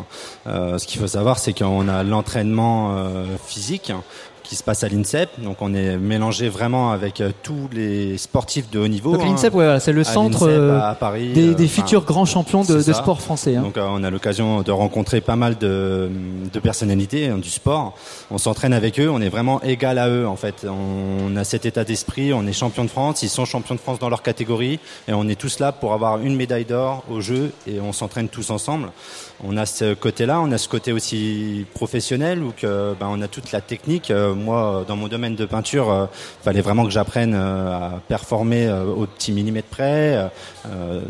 Euh, 0.46 0.78
ce 0.78 0.86
qu'il 0.86 1.00
faut 1.00 1.06
savoir, 1.06 1.38
c'est 1.38 1.52
qu'on 1.52 1.88
a 1.88 2.02
l'entraînement 2.02 2.96
physique 3.46 3.92
qui 4.44 4.54
se 4.56 4.62
passe 4.62 4.84
à 4.84 4.88
l'INSEP. 4.88 5.40
Donc 5.40 5.60
on 5.60 5.74
est 5.74 5.96
mélangé 5.96 6.48
vraiment 6.48 6.92
avec 6.92 7.20
euh, 7.20 7.30
tous 7.42 7.68
les 7.72 8.16
sportifs 8.18 8.70
de 8.70 8.78
haut 8.78 8.88
niveau. 8.88 9.16
Donc 9.16 9.24
l'INSEP, 9.24 9.54
hein. 9.54 9.56
ouais, 9.56 9.80
c'est 9.80 9.92
le 9.92 10.04
centre 10.04 10.46
euh, 10.46 10.78
à 10.80 10.94
Paris, 10.94 11.32
des, 11.32 11.48
euh, 11.48 11.54
des 11.54 11.66
futurs 11.66 12.04
grands 12.04 12.26
champions 12.26 12.62
de, 12.62 12.82
de 12.82 12.92
sport 12.92 13.20
français. 13.20 13.56
Hein. 13.56 13.62
Donc 13.62 13.76
on 13.76 14.04
a 14.04 14.10
l'occasion 14.10 14.62
de 14.62 14.70
rencontrer 14.70 15.20
pas 15.20 15.36
mal 15.36 15.58
de, 15.58 16.10
de 16.52 16.60
personnalités 16.60 17.28
hein, 17.28 17.38
du 17.38 17.50
sport. 17.50 17.94
On 18.30 18.38
s'entraîne 18.38 18.72
avec 18.72 19.00
eux, 19.00 19.10
on 19.10 19.20
est 19.20 19.28
vraiment 19.28 19.62
égal 19.62 19.98
à 19.98 20.08
eux 20.08 20.26
en 20.28 20.36
fait. 20.36 20.66
On 20.68 21.36
a 21.36 21.44
cet 21.44 21.66
état 21.66 21.84
d'esprit, 21.84 22.32
on 22.32 22.46
est 22.46 22.52
champion 22.52 22.84
de 22.84 22.90
France, 22.90 23.22
ils 23.22 23.28
sont 23.28 23.46
champions 23.46 23.74
de 23.74 23.80
France 23.80 23.98
dans 23.98 24.10
leur 24.10 24.22
catégorie 24.22 24.78
et 25.08 25.14
on 25.14 25.26
est 25.26 25.40
tous 25.40 25.58
là 25.58 25.72
pour 25.72 25.94
avoir 25.94 26.20
une 26.20 26.36
médaille 26.36 26.66
d'or 26.66 27.04
au 27.10 27.20
jeu 27.20 27.52
et 27.66 27.80
on 27.80 27.92
s'entraîne 27.92 28.28
tous 28.28 28.50
ensemble. 28.50 28.90
On 29.42 29.56
a 29.56 29.66
ce 29.66 29.94
côté-là, 29.94 30.40
on 30.40 30.52
a 30.52 30.58
ce 30.58 30.68
côté 30.68 30.92
aussi 30.92 31.66
professionnel 31.74 32.42
où 32.42 32.52
que 32.56 32.94
ben, 32.98 33.08
on 33.10 33.20
a 33.20 33.28
toute 33.28 33.52
la 33.52 33.60
technique 33.60 34.12
moi, 34.34 34.84
dans 34.86 34.96
mon 34.96 35.08
domaine 35.08 35.34
de 35.34 35.44
peinture, 35.44 35.86
il 35.86 35.90
euh, 35.90 36.06
fallait 36.42 36.60
vraiment 36.60 36.84
que 36.84 36.90
j'apprenne 36.90 37.34
euh, 37.34 37.72
à 37.72 38.00
performer 38.08 38.66
euh, 38.66 38.84
au 38.84 39.06
petit 39.06 39.32
millimètre 39.32 39.68
près 39.68 40.30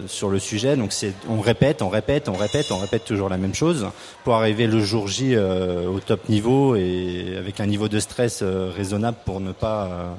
sur 0.06 0.30
le 0.30 0.38
sujet. 0.38 0.76
Donc 0.76 0.92
c'est, 0.92 1.12
on 1.28 1.40
répète, 1.40 1.82
on 1.82 1.88
répète, 1.88 2.28
on 2.28 2.34
répète, 2.34 2.70
on 2.70 2.78
répète 2.78 3.04
toujours 3.04 3.28
la 3.28 3.36
même 3.36 3.54
chose 3.54 3.86
pour 4.24 4.34
arriver 4.34 4.66
le 4.66 4.80
jour 4.80 5.08
J 5.08 5.36
au 5.36 6.00
top 6.00 6.28
niveau 6.28 6.76
et 6.76 7.34
avec 7.38 7.60
un 7.60 7.66
niveau 7.66 7.88
de 7.88 7.98
stress 7.98 8.42
raisonnable 8.42 9.16
pour 9.24 9.40
ne 9.40 9.52
pas 9.52 10.16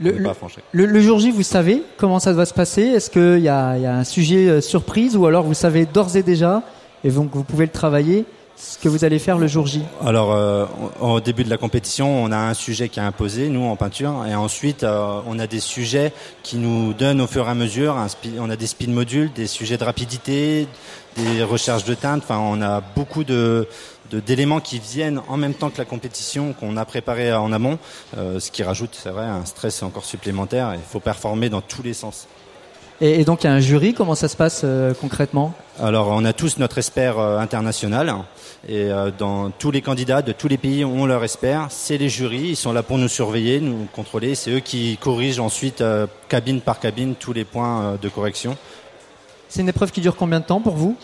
le, 0.00 0.12
le, 0.72 0.86
le, 0.86 1.00
jour 1.00 1.18
J, 1.18 1.30
vous 1.30 1.42
savez 1.42 1.82
comment 1.96 2.20
ça 2.20 2.32
va 2.32 2.46
se 2.46 2.54
passer? 2.54 2.82
Est-ce 2.82 3.10
qu'il 3.10 3.42
y 3.42 3.48
a, 3.48 3.76
y 3.76 3.86
a, 3.86 3.94
un 3.94 4.04
sujet 4.04 4.60
surprise 4.60 5.16
ou 5.16 5.26
alors 5.26 5.44
vous 5.44 5.54
savez 5.54 5.86
d'ores 5.86 6.16
et 6.16 6.22
déjà 6.22 6.62
et 7.04 7.10
donc 7.10 7.30
vous 7.32 7.44
pouvez 7.44 7.66
le 7.66 7.72
travailler 7.72 8.24
ce 8.58 8.76
que 8.76 8.88
vous 8.88 9.04
allez 9.04 9.20
faire 9.20 9.38
le 9.38 9.46
jour 9.46 9.66
J 9.66 9.82
Alors, 10.04 10.32
euh, 10.32 10.66
au 11.00 11.20
début 11.20 11.44
de 11.44 11.50
la 11.50 11.58
compétition, 11.58 12.24
on 12.24 12.32
a 12.32 12.36
un 12.36 12.54
sujet 12.54 12.88
qui 12.88 12.98
est 12.98 13.02
imposé, 13.02 13.48
nous, 13.48 13.64
en 13.64 13.76
peinture, 13.76 14.24
et 14.28 14.34
ensuite, 14.34 14.82
euh, 14.82 15.20
on 15.26 15.38
a 15.38 15.46
des 15.46 15.60
sujets 15.60 16.12
qui 16.42 16.56
nous 16.56 16.92
donnent 16.92 17.20
au 17.20 17.28
fur 17.28 17.46
et 17.46 17.50
à 17.50 17.54
mesure, 17.54 17.96
on 18.38 18.50
a 18.50 18.56
des 18.56 18.66
speed 18.66 18.90
modules, 18.90 19.32
des 19.32 19.46
sujets 19.46 19.76
de 19.76 19.84
rapidité, 19.84 20.66
des 21.16 21.42
recherches 21.44 21.84
de 21.84 21.94
teintes, 21.94 22.22
enfin, 22.24 22.38
on 22.38 22.60
a 22.60 22.80
beaucoup 22.80 23.24
de 23.24 23.68
d'éléments 24.10 24.60
qui 24.60 24.78
viennent 24.78 25.20
en 25.28 25.36
même 25.36 25.52
temps 25.52 25.68
que 25.68 25.76
la 25.76 25.84
compétition 25.84 26.54
qu'on 26.54 26.78
a 26.78 26.84
préparé 26.86 27.32
en 27.34 27.52
amont, 27.52 27.78
euh, 28.16 28.40
ce 28.40 28.50
qui 28.50 28.62
rajoute, 28.62 28.98
c'est 29.00 29.10
vrai, 29.10 29.26
un 29.26 29.44
stress 29.44 29.82
encore 29.82 30.06
supplémentaire. 30.06 30.74
Il 30.74 30.80
faut 30.80 31.00
performer 31.00 31.50
dans 31.50 31.60
tous 31.60 31.82
les 31.82 31.92
sens. 31.92 32.26
Et, 33.00 33.24
donc, 33.24 33.44
il 33.44 33.46
y 33.46 33.50
a 33.50 33.52
un 33.52 33.60
jury. 33.60 33.94
Comment 33.94 34.16
ça 34.16 34.28
se 34.28 34.36
passe 34.36 34.62
euh, 34.64 34.92
concrètement? 34.92 35.54
Alors, 35.80 36.08
on 36.08 36.24
a 36.24 36.32
tous 36.32 36.58
notre 36.58 36.78
expert 36.78 37.18
euh, 37.18 37.38
international. 37.38 38.12
Et 38.66 38.90
euh, 38.90 39.12
dans 39.16 39.50
tous 39.50 39.70
les 39.70 39.82
candidats 39.82 40.20
de 40.20 40.32
tous 40.32 40.48
les 40.48 40.58
pays 40.58 40.84
ont 40.84 41.06
leur 41.06 41.22
expert. 41.22 41.68
C'est 41.70 41.96
les 41.96 42.08
jurys. 42.08 42.50
Ils 42.50 42.56
sont 42.56 42.72
là 42.72 42.82
pour 42.82 42.98
nous 42.98 43.06
surveiller, 43.06 43.60
nous 43.60 43.86
contrôler. 43.92 44.34
C'est 44.34 44.50
eux 44.50 44.60
qui 44.60 44.96
corrigent 45.00 45.38
ensuite, 45.38 45.82
cabine 46.28 46.60
par 46.60 46.80
cabine, 46.80 47.14
tous 47.14 47.32
les 47.32 47.44
points 47.44 47.96
de 48.00 48.08
correction. 48.08 48.56
C'est 49.48 49.62
une 49.62 49.68
épreuve 49.68 49.92
qui 49.92 50.00
dure 50.00 50.16
combien 50.16 50.40
de 50.40 50.44
temps 50.44 50.60
pour 50.60 50.74
vous? 50.74 50.96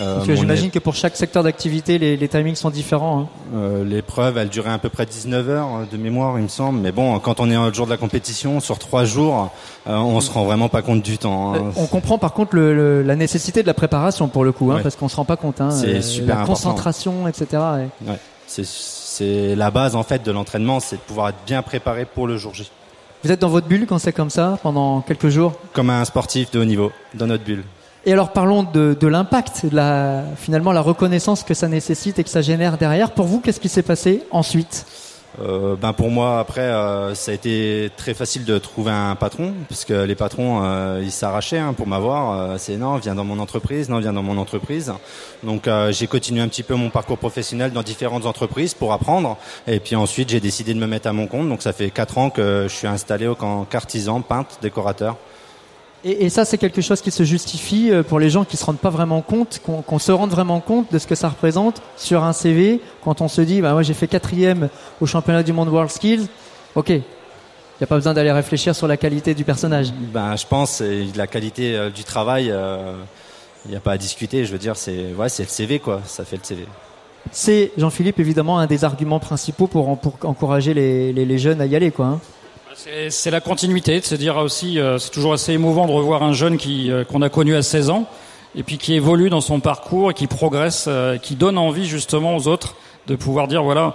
Euh, 0.00 0.16
Parce 0.16 0.26
que 0.26 0.34
j'imagine 0.34 0.70
que 0.70 0.78
pour 0.78 0.94
chaque 0.94 1.16
secteur 1.16 1.42
d'activité, 1.42 1.98
les, 1.98 2.16
les, 2.16 2.28
timings 2.28 2.54
sont 2.54 2.70
différents. 2.70 3.20
Hein. 3.20 3.26
Euh, 3.54 3.84
L'épreuve, 3.84 4.38
elle 4.38 4.48
durait 4.48 4.72
à 4.72 4.78
peu 4.78 4.88
près 4.88 5.04
19 5.04 5.48
heures 5.50 5.68
euh, 5.68 5.84
de 5.90 5.96
mémoire, 5.96 6.38
il 6.38 6.44
me 6.44 6.48
semble. 6.48 6.80
Mais 6.80 6.92
bon, 6.92 7.18
quand 7.18 7.40
on 7.40 7.50
est 7.50 7.56
au 7.56 7.72
jour 7.72 7.86
de 7.86 7.90
la 7.90 7.96
compétition, 7.96 8.60
sur 8.60 8.78
trois 8.78 9.04
jours, 9.04 9.50
euh, 9.86 9.96
on 9.96 10.20
se 10.20 10.30
rend 10.30 10.44
vraiment 10.44 10.68
pas 10.68 10.82
compte 10.82 11.02
du 11.02 11.18
temps. 11.18 11.54
Hein. 11.54 11.72
On 11.76 11.86
comprend 11.86 12.18
par 12.18 12.32
contre 12.32 12.56
le, 12.56 13.02
la 13.02 13.16
nécessité 13.16 13.62
de 13.62 13.66
la 13.66 13.74
préparation 13.74 14.28
pour 14.28 14.44
le 14.44 14.52
coup, 14.52 14.72
hein, 14.72 14.80
parce 14.82 14.96
qu'on 14.96 15.08
se 15.08 15.16
rend 15.16 15.24
pas 15.24 15.36
compte. 15.36 15.60
Hein, 15.60 15.70
c'est 15.70 16.00
super 16.00 16.40
la 16.40 16.44
concentration, 16.46 17.28
etc. 17.28 17.62
Ouais. 18.06 18.16
C'est 18.46 19.54
la 19.54 19.70
base 19.70 19.96
en 19.96 20.02
fait 20.02 20.24
de 20.24 20.32
l'entraînement, 20.32 20.80
c'est 20.80 20.96
de 20.96 21.00
pouvoir 21.02 21.28
être 21.28 21.38
bien 21.46 21.62
préparé 21.62 22.04
pour 22.06 22.26
le 22.26 22.38
jour 22.38 22.54
J. 22.54 22.70
Vous 23.22 23.30
êtes 23.30 23.40
dans 23.40 23.50
votre 23.50 23.66
bulle 23.66 23.86
quand 23.86 23.98
c'est 23.98 24.14
comme 24.14 24.30
ça 24.30 24.58
pendant 24.62 25.02
quelques 25.02 25.28
jours? 25.28 25.52
Comme 25.74 25.90
un 25.90 26.04
sportif 26.06 26.50
de 26.52 26.58
haut 26.58 26.64
niveau, 26.64 26.90
dans 27.14 27.26
notre 27.26 27.44
bulle. 27.44 27.64
Et 28.06 28.12
alors 28.12 28.32
parlons 28.32 28.62
de, 28.62 28.96
de 28.98 29.06
l'impact, 29.06 29.66
la, 29.72 30.22
finalement 30.36 30.72
la 30.72 30.80
reconnaissance 30.80 31.42
que 31.42 31.52
ça 31.52 31.68
nécessite 31.68 32.18
et 32.18 32.24
que 32.24 32.30
ça 32.30 32.40
génère 32.40 32.78
derrière. 32.78 33.10
Pour 33.10 33.26
vous, 33.26 33.40
qu'est-ce 33.40 33.60
qui 33.60 33.68
s'est 33.68 33.82
passé 33.82 34.24
ensuite? 34.30 34.86
Euh, 35.40 35.76
ben 35.76 35.92
pour 35.92 36.10
moi 36.10 36.40
après 36.40 36.60
euh, 36.60 37.14
ça 37.14 37.30
a 37.30 37.34
été 37.34 37.88
très 37.96 38.14
facile 38.14 38.44
de 38.44 38.58
trouver 38.58 38.90
un 38.90 39.14
patron 39.14 39.54
parce 39.68 39.84
que 39.84 40.02
les 40.02 40.16
patrons 40.16 40.60
euh, 40.64 41.00
ils 41.04 41.12
s'arrachaient 41.12 41.58
hein, 41.58 41.72
pour 41.72 41.86
m'avoir. 41.86 42.32
Euh, 42.32 42.56
c'est 42.58 42.76
non 42.76 42.96
viens 42.96 43.14
dans 43.14 43.22
mon 43.22 43.38
entreprise 43.38 43.88
non 43.88 44.00
viens 44.00 44.12
dans 44.12 44.24
mon 44.24 44.38
entreprise. 44.38 44.92
Donc 45.44 45.68
euh, 45.68 45.92
j'ai 45.92 46.08
continué 46.08 46.42
un 46.42 46.48
petit 46.48 46.64
peu 46.64 46.74
mon 46.74 46.90
parcours 46.90 47.16
professionnel 47.16 47.70
dans 47.70 47.84
différentes 47.84 48.26
entreprises 48.26 48.74
pour 48.74 48.92
apprendre. 48.92 49.36
Et 49.68 49.78
puis 49.78 49.94
ensuite 49.94 50.30
j'ai 50.30 50.40
décidé 50.40 50.74
de 50.74 50.80
me 50.80 50.88
mettre 50.88 51.06
à 51.06 51.12
mon 51.12 51.28
compte. 51.28 51.48
Donc 51.48 51.62
ça 51.62 51.72
fait 51.72 51.90
quatre 51.90 52.18
ans 52.18 52.30
que 52.30 52.66
je 52.68 52.74
suis 52.74 52.88
installé 52.88 53.28
au 53.28 53.36
camp 53.36 53.66
qu'artisan 53.70 54.22
peintre 54.22 54.56
décorateur 54.60 55.16
et, 56.04 56.24
et, 56.24 56.30
ça, 56.30 56.44
c'est 56.44 56.56
quelque 56.56 56.80
chose 56.80 57.00
qui 57.02 57.10
se 57.10 57.24
justifie 57.24 57.90
euh, 57.90 58.02
pour 58.02 58.18
les 58.18 58.30
gens 58.30 58.44
qui 58.44 58.56
se 58.56 58.64
rendent 58.64 58.78
pas 58.78 58.90
vraiment 58.90 59.20
compte, 59.20 59.60
qu'on 59.62 59.98
se 59.98 60.12
rende 60.12 60.30
vraiment 60.30 60.60
compte 60.60 60.90
de 60.92 60.98
ce 60.98 61.06
que 61.06 61.14
ça 61.14 61.28
représente 61.28 61.82
sur 61.96 62.24
un 62.24 62.32
CV. 62.32 62.80
Quand 63.04 63.20
on 63.20 63.28
se 63.28 63.42
dit, 63.42 63.60
bah 63.60 63.72
moi 63.72 63.82
j'ai 63.82 63.92
fait 63.92 64.06
quatrième 64.06 64.70
au 65.00 65.06
championnat 65.06 65.42
du 65.42 65.52
monde 65.52 65.68
World 65.68 65.90
Skills, 65.90 66.28
ok, 66.74 66.88
il 66.88 67.84
n'y 67.84 67.84
a 67.84 67.86
pas 67.86 67.96
besoin 67.96 68.14
d'aller 68.14 68.32
réfléchir 68.32 68.74
sur 68.74 68.86
la 68.86 68.96
qualité 68.96 69.34
du 69.34 69.44
personnage. 69.44 69.92
Ben, 70.12 70.36
je 70.36 70.46
pense 70.46 70.82
la 71.16 71.26
qualité 71.26 71.76
euh, 71.76 71.90
du 71.90 72.04
travail, 72.04 72.46
il 72.46 72.52
euh, 72.52 72.94
n'y 73.68 73.76
a 73.76 73.80
pas 73.80 73.92
à 73.92 73.98
discuter. 73.98 74.44
Je 74.46 74.52
veux 74.52 74.58
dire, 74.58 74.76
c'est 74.76 75.12
ouais, 75.14 75.28
c'est 75.28 75.42
le 75.42 75.48
CV 75.48 75.80
quoi, 75.80 76.00
ça 76.06 76.24
fait 76.24 76.36
le 76.36 76.44
CV. 76.44 76.66
C'est 77.30 77.72
Jean-Philippe 77.76 78.18
évidemment 78.18 78.58
un 78.58 78.66
des 78.66 78.84
arguments 78.84 79.18
principaux 79.18 79.66
pour, 79.66 79.98
pour 79.98 80.14
encourager 80.24 80.72
les, 80.72 81.12
les, 81.12 81.26
les 81.26 81.38
jeunes 81.38 81.60
à 81.60 81.66
y 81.66 81.76
aller 81.76 81.90
quoi. 81.90 82.06
Hein. 82.06 82.20
C'est 82.74 83.32
la 83.32 83.40
continuité, 83.40 83.98
de 83.98 84.04
se 84.04 84.14
dire 84.14 84.36
aussi, 84.36 84.78
euh, 84.78 84.98
c'est 84.98 85.10
toujours 85.10 85.32
assez 85.32 85.52
émouvant 85.52 85.86
de 85.86 85.92
revoir 85.92 86.22
un 86.22 86.32
jeune 86.32 86.56
qui 86.56 86.92
euh, 86.92 87.02
qu'on 87.04 87.20
a 87.20 87.28
connu 87.28 87.56
à 87.56 87.62
16 87.62 87.90
ans 87.90 88.06
et 88.54 88.62
puis 88.62 88.78
qui 88.78 88.94
évolue 88.94 89.28
dans 89.28 89.40
son 89.40 89.58
parcours 89.58 90.12
et 90.12 90.14
qui 90.14 90.28
progresse, 90.28 90.84
euh, 90.86 91.18
qui 91.18 91.34
donne 91.34 91.58
envie 91.58 91.86
justement 91.86 92.36
aux 92.36 92.46
autres 92.46 92.76
de 93.08 93.16
pouvoir 93.16 93.48
dire 93.48 93.64
voilà, 93.64 93.94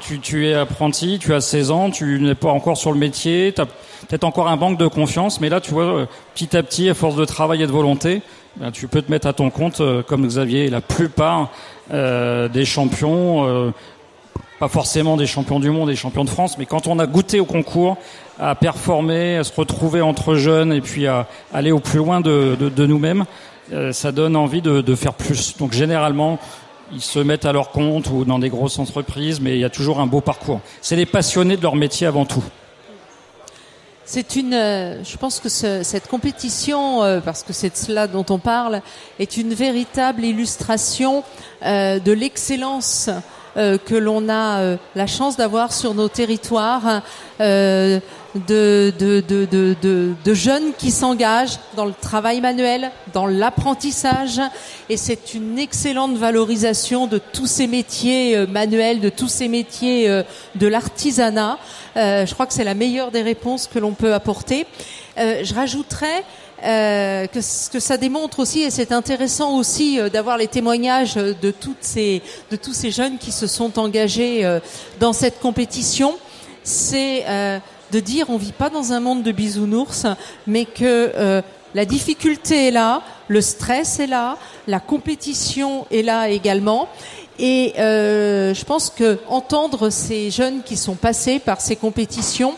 tu, 0.00 0.20
tu, 0.20 0.46
es 0.46 0.54
apprenti, 0.54 1.18
tu 1.18 1.34
as 1.34 1.40
16 1.40 1.70
ans, 1.72 1.90
tu 1.90 2.20
n'es 2.20 2.36
pas 2.36 2.50
encore 2.50 2.76
sur 2.76 2.92
le 2.92 2.98
métier, 2.98 3.52
tu 3.52 3.60
as 3.60 3.66
peut-être 3.66 4.24
encore 4.24 4.46
un 4.46 4.56
manque 4.56 4.78
de 4.78 4.86
confiance, 4.86 5.40
mais 5.40 5.48
là 5.48 5.60
tu 5.60 5.72
vois, 5.72 6.06
petit 6.34 6.56
à 6.56 6.62
petit, 6.62 6.88
à 6.88 6.94
force 6.94 7.16
de 7.16 7.24
travail 7.24 7.62
et 7.62 7.66
de 7.66 7.72
volonté, 7.72 8.22
ben, 8.56 8.70
tu 8.70 8.86
peux 8.86 9.02
te 9.02 9.10
mettre 9.10 9.26
à 9.26 9.32
ton 9.32 9.50
compte 9.50 9.82
comme 10.06 10.26
Xavier 10.26 10.70
la 10.70 10.80
plupart 10.80 11.50
des 11.90 12.64
champions 12.64 13.72
pas 14.58 14.68
forcément 14.68 15.16
des 15.16 15.26
champions 15.26 15.60
du 15.60 15.70
monde 15.70 15.90
et 15.90 15.96
champions 15.96 16.24
de 16.24 16.30
France, 16.30 16.58
mais 16.58 16.66
quand 16.66 16.86
on 16.86 16.98
a 16.98 17.06
goûté 17.06 17.38
au 17.40 17.44
concours, 17.44 17.96
à 18.40 18.54
performer, 18.54 19.36
à 19.36 19.44
se 19.44 19.52
retrouver 19.54 20.00
entre 20.00 20.34
jeunes 20.34 20.72
et 20.72 20.80
puis 20.80 21.06
à 21.06 21.26
aller 21.52 21.72
au 21.72 21.80
plus 21.80 21.98
loin 21.98 22.20
de, 22.20 22.56
de, 22.58 22.68
de 22.68 22.86
nous-mêmes, 22.86 23.24
euh, 23.72 23.92
ça 23.92 24.12
donne 24.12 24.36
envie 24.36 24.62
de, 24.62 24.80
de, 24.80 24.94
faire 24.94 25.14
plus. 25.14 25.56
Donc 25.58 25.72
généralement, 25.72 26.38
ils 26.92 27.02
se 27.02 27.18
mettent 27.18 27.44
à 27.44 27.52
leur 27.52 27.70
compte 27.70 28.10
ou 28.10 28.24
dans 28.24 28.38
des 28.38 28.48
grosses 28.48 28.78
entreprises, 28.78 29.40
mais 29.40 29.54
il 29.54 29.60
y 29.60 29.64
a 29.64 29.70
toujours 29.70 30.00
un 30.00 30.06
beau 30.06 30.20
parcours. 30.20 30.60
C'est 30.80 30.96
des 30.96 31.06
passionnés 31.06 31.56
de 31.56 31.62
leur 31.62 31.76
métier 31.76 32.06
avant 32.06 32.24
tout. 32.24 32.44
C'est 34.04 34.36
une, 34.36 34.54
euh, 34.54 35.04
je 35.04 35.16
pense 35.18 35.38
que 35.38 35.50
ce, 35.50 35.82
cette 35.82 36.08
compétition, 36.08 37.02
euh, 37.02 37.20
parce 37.20 37.42
que 37.42 37.52
c'est 37.52 37.70
de 37.70 37.76
cela 37.76 38.06
dont 38.06 38.24
on 38.30 38.38
parle, 38.38 38.80
est 39.18 39.36
une 39.36 39.52
véritable 39.52 40.24
illustration 40.24 41.22
de 41.60 42.12
l'excellence 42.12 43.10
que 43.56 43.94
l'on 43.94 44.28
a 44.28 44.58
euh, 44.58 44.76
la 44.94 45.06
chance 45.06 45.36
d'avoir 45.36 45.72
sur 45.72 45.94
nos 45.94 46.08
territoires. 46.08 47.02
Euh, 47.40 48.00
de, 48.46 48.92
de, 48.98 49.20
de, 49.26 50.14
de, 50.22 50.34
jeunes 50.34 50.72
qui 50.76 50.90
s'engagent 50.90 51.58
dans 51.76 51.86
le 51.86 51.94
travail 51.94 52.42
manuel, 52.42 52.90
dans 53.14 53.26
l'apprentissage, 53.26 54.40
et 54.90 54.98
c'est 54.98 55.34
une 55.34 55.58
excellente 55.58 56.14
valorisation 56.16 57.06
de 57.06 57.18
tous 57.18 57.46
ces 57.46 57.66
métiers 57.66 58.46
manuels, 58.46 59.00
de 59.00 59.08
tous 59.08 59.28
ces 59.28 59.48
métiers 59.48 60.08
de 60.54 60.66
l'artisanat. 60.66 61.58
je 61.96 62.32
crois 62.34 62.46
que 62.46 62.52
c'est 62.52 62.64
la 62.64 62.74
meilleure 62.74 63.10
des 63.10 63.22
réponses 63.22 63.66
que 63.66 63.78
l'on 63.78 63.92
peut 63.92 64.12
apporter. 64.12 64.66
je 65.16 65.54
rajouterais 65.54 66.22
euh, 66.64 67.26
que, 67.28 67.38
que 67.38 67.78
ça 67.78 67.96
démontre 67.96 68.40
aussi, 68.40 68.62
et 68.62 68.70
c'est 68.70 68.90
intéressant 68.90 69.56
aussi 69.56 70.00
euh, 70.00 70.08
d'avoir 70.08 70.36
les 70.36 70.48
témoignages 70.48 71.14
de 71.14 71.50
toutes 71.52 71.82
ces, 71.82 72.20
de 72.50 72.56
tous 72.56 72.72
ces 72.72 72.90
jeunes 72.90 73.18
qui 73.18 73.30
se 73.30 73.46
sont 73.46 73.78
engagés 73.78 74.44
euh, 74.44 74.58
dans 74.98 75.12
cette 75.12 75.38
compétition, 75.38 76.18
c'est 76.64 77.24
de 77.92 78.00
dire 78.00 78.28
on 78.28 78.36
vit 78.36 78.52
pas 78.52 78.68
dans 78.68 78.92
un 78.92 79.00
monde 79.00 79.22
de 79.22 79.32
bisounours, 79.32 80.04
mais 80.46 80.66
que 80.66 81.42
la 81.74 81.84
difficulté 81.86 82.68
est 82.68 82.70
là, 82.70 83.00
le 83.28 83.40
stress 83.40 84.00
est 84.00 84.06
là, 84.06 84.36
la 84.66 84.80
compétition 84.80 85.86
est 85.90 86.02
là 86.02 86.28
également. 86.28 86.88
Et 87.38 87.72
je 87.78 88.64
pense 88.64 88.90
que 88.90 89.18
entendre 89.28 89.88
ces 89.88 90.30
jeunes 90.30 90.62
qui 90.62 90.76
sont 90.76 90.96
passés 90.96 91.38
par 91.38 91.62
ces 91.62 91.76
compétitions, 91.76 92.54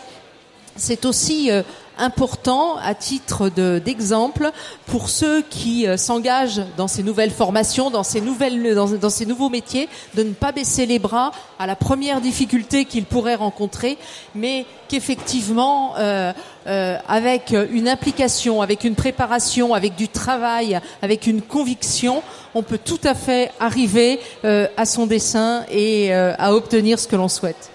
c'est 0.75 1.05
aussi 1.05 1.51
important 1.99 2.77
à 2.77 2.95
titre 2.95 3.49
d'exemple 3.49 4.51
pour 4.87 5.09
ceux 5.09 5.43
qui 5.43 5.87
euh, 5.87 5.97
s'engagent 5.97 6.63
dans 6.77 6.89
ces 6.89 7.03
nouvelles 7.03 7.31
formations, 7.31 7.91
dans 7.91 8.03
ces 8.03 8.21
nouvelles, 8.21 8.75
dans, 8.75 9.11
ces 9.11 9.27
nouveaux 9.27 9.49
métiers, 9.51 9.89
de 10.15 10.23
ne 10.23 10.33
pas 10.33 10.53
baisser 10.53 10.87
les 10.87 10.99
bras 10.99 11.33
à 11.59 11.67
la 11.67 11.77
première 11.77 12.21
difficulté 12.21 12.85
qu'ils 12.85 13.05
pourraient 13.05 13.35
rencontrer, 13.35 13.99
mais 14.35 14.67
qu'effectivement, 14.89 15.95
euh, 15.99 16.33
euh, 16.67 16.97
avec 17.09 17.55
une 17.71 17.89
implication, 17.89 18.63
avec 18.63 18.85
une 18.85 18.95
préparation, 18.95 19.75
avec 19.75 19.97
du 19.97 20.09
travail, 20.09 20.81
avec 21.03 21.27
une 21.27 21.43
conviction, 21.43 22.23
on 22.55 22.63
peut 22.63 22.79
tout 22.83 23.01
à 23.05 23.15
fait 23.15 23.53
arriver 23.61 24.21
à 24.43 24.85
son 24.85 25.07
dessin 25.07 25.65
et 25.71 26.13
à 26.13 26.53
obtenir 26.55 26.99
ce 26.99 27.07
que 27.07 27.17
l'on 27.17 27.29
souhaite. 27.29 27.71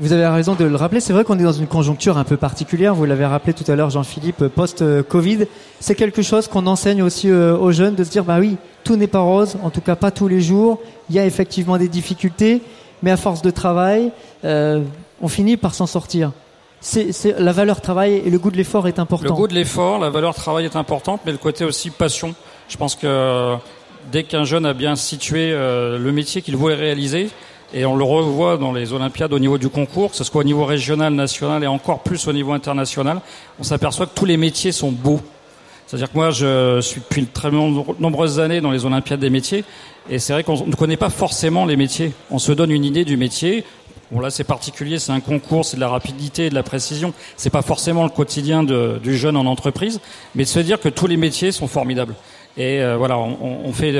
Vous 0.00 0.12
avez 0.12 0.28
raison 0.28 0.54
de 0.54 0.64
le 0.64 0.76
rappeler. 0.76 1.00
C'est 1.00 1.12
vrai 1.12 1.24
qu'on 1.24 1.38
est 1.40 1.42
dans 1.42 1.52
une 1.52 1.66
conjoncture 1.66 2.18
un 2.18 2.24
peu 2.24 2.36
particulière. 2.36 2.94
Vous 2.94 3.04
l'avez 3.04 3.26
rappelé 3.26 3.52
tout 3.52 3.68
à 3.70 3.74
l'heure, 3.74 3.90
Jean-Philippe, 3.90 4.46
post-Covid. 4.46 5.46
C'est 5.80 5.96
quelque 5.96 6.22
chose 6.22 6.46
qu'on 6.46 6.68
enseigne 6.68 7.02
aussi 7.02 7.28
euh, 7.28 7.56
aux 7.56 7.72
jeunes 7.72 7.96
de 7.96 8.04
se 8.04 8.10
dire, 8.10 8.22
bah 8.22 8.38
oui, 8.38 8.58
tout 8.84 8.94
n'est 8.94 9.08
pas 9.08 9.18
rose, 9.18 9.56
en 9.60 9.70
tout 9.70 9.80
cas 9.80 9.96
pas 9.96 10.12
tous 10.12 10.28
les 10.28 10.40
jours. 10.40 10.78
Il 11.10 11.16
y 11.16 11.18
a 11.18 11.26
effectivement 11.26 11.78
des 11.78 11.88
difficultés, 11.88 12.62
mais 13.02 13.10
à 13.10 13.16
force 13.16 13.42
de 13.42 13.50
travail, 13.50 14.12
euh, 14.44 14.82
on 15.20 15.26
finit 15.26 15.56
par 15.56 15.74
s'en 15.74 15.86
sortir. 15.86 16.30
C'est, 16.80 17.10
la 17.36 17.50
valeur 17.50 17.80
travail 17.80 18.22
et 18.24 18.30
le 18.30 18.38
goût 18.38 18.52
de 18.52 18.56
l'effort 18.56 18.86
est 18.86 19.00
important. 19.00 19.24
Le 19.24 19.32
goût 19.32 19.48
de 19.48 19.54
l'effort, 19.54 19.98
la 19.98 20.10
valeur 20.10 20.32
travail 20.32 20.64
est 20.64 20.76
importante, 20.76 21.22
mais 21.26 21.32
le 21.32 21.38
côté 21.38 21.64
aussi 21.64 21.90
passion. 21.90 22.36
Je 22.68 22.76
pense 22.76 22.94
que 22.94 23.56
dès 24.12 24.22
qu'un 24.22 24.44
jeune 24.44 24.64
a 24.64 24.74
bien 24.74 24.94
situé 24.94 25.50
euh, 25.52 25.98
le 25.98 26.12
métier 26.12 26.40
qu'il 26.40 26.56
voulait 26.56 26.76
réaliser, 26.76 27.30
et 27.72 27.84
on 27.84 27.96
le 27.96 28.04
revoit 28.04 28.56
dans 28.56 28.72
les 28.72 28.92
Olympiades 28.92 29.32
au 29.32 29.38
niveau 29.38 29.58
du 29.58 29.68
concours, 29.68 30.10
que 30.10 30.16
ce 30.16 30.24
soit 30.24 30.40
au 30.40 30.44
niveau 30.44 30.64
régional, 30.64 31.12
national 31.12 31.62
et 31.62 31.66
encore 31.66 32.00
plus 32.00 32.26
au 32.26 32.32
niveau 32.32 32.52
international, 32.52 33.20
on 33.58 33.62
s'aperçoit 33.62 34.06
que 34.06 34.14
tous 34.14 34.24
les 34.24 34.36
métiers 34.36 34.72
sont 34.72 34.90
beaux. 34.90 35.20
C'est-à-dire 35.86 36.10
que 36.10 36.16
moi, 36.16 36.30
je 36.30 36.80
suis 36.82 37.00
depuis 37.00 37.24
très 37.26 37.50
nombreuses 37.50 38.40
années 38.40 38.60
dans 38.60 38.70
les 38.70 38.84
Olympiades 38.84 39.20
des 39.20 39.30
métiers, 39.30 39.64
et 40.10 40.18
c'est 40.18 40.32
vrai 40.32 40.44
qu'on 40.44 40.66
ne 40.66 40.74
connaît 40.74 40.96
pas 40.96 41.10
forcément 41.10 41.66
les 41.66 41.76
métiers. 41.76 42.12
On 42.30 42.38
se 42.38 42.52
donne 42.52 42.70
une 42.70 42.84
idée 42.84 43.04
du 43.04 43.16
métier. 43.16 43.64
Bon 44.10 44.20
là, 44.20 44.30
c'est 44.30 44.44
particulier, 44.44 44.98
c'est 44.98 45.12
un 45.12 45.20
concours, 45.20 45.66
c'est 45.66 45.76
de 45.76 45.82
la 45.82 45.88
rapidité 45.88 46.46
et 46.46 46.50
de 46.50 46.54
la 46.54 46.62
précision. 46.62 47.12
C'est 47.36 47.50
pas 47.50 47.60
forcément 47.60 48.04
le 48.04 48.10
quotidien 48.10 48.62
de, 48.62 48.98
du 49.02 49.16
jeune 49.18 49.36
en 49.36 49.44
entreprise, 49.44 50.00
mais 50.34 50.44
de 50.44 50.48
se 50.48 50.60
dire 50.60 50.80
que 50.80 50.88
tous 50.88 51.06
les 51.06 51.18
métiers 51.18 51.52
sont 51.52 51.68
formidables. 51.68 52.14
Et 52.56 52.80
euh, 52.80 52.96
voilà, 52.96 53.18
on, 53.18 53.60
on 53.64 53.72
fait, 53.72 53.94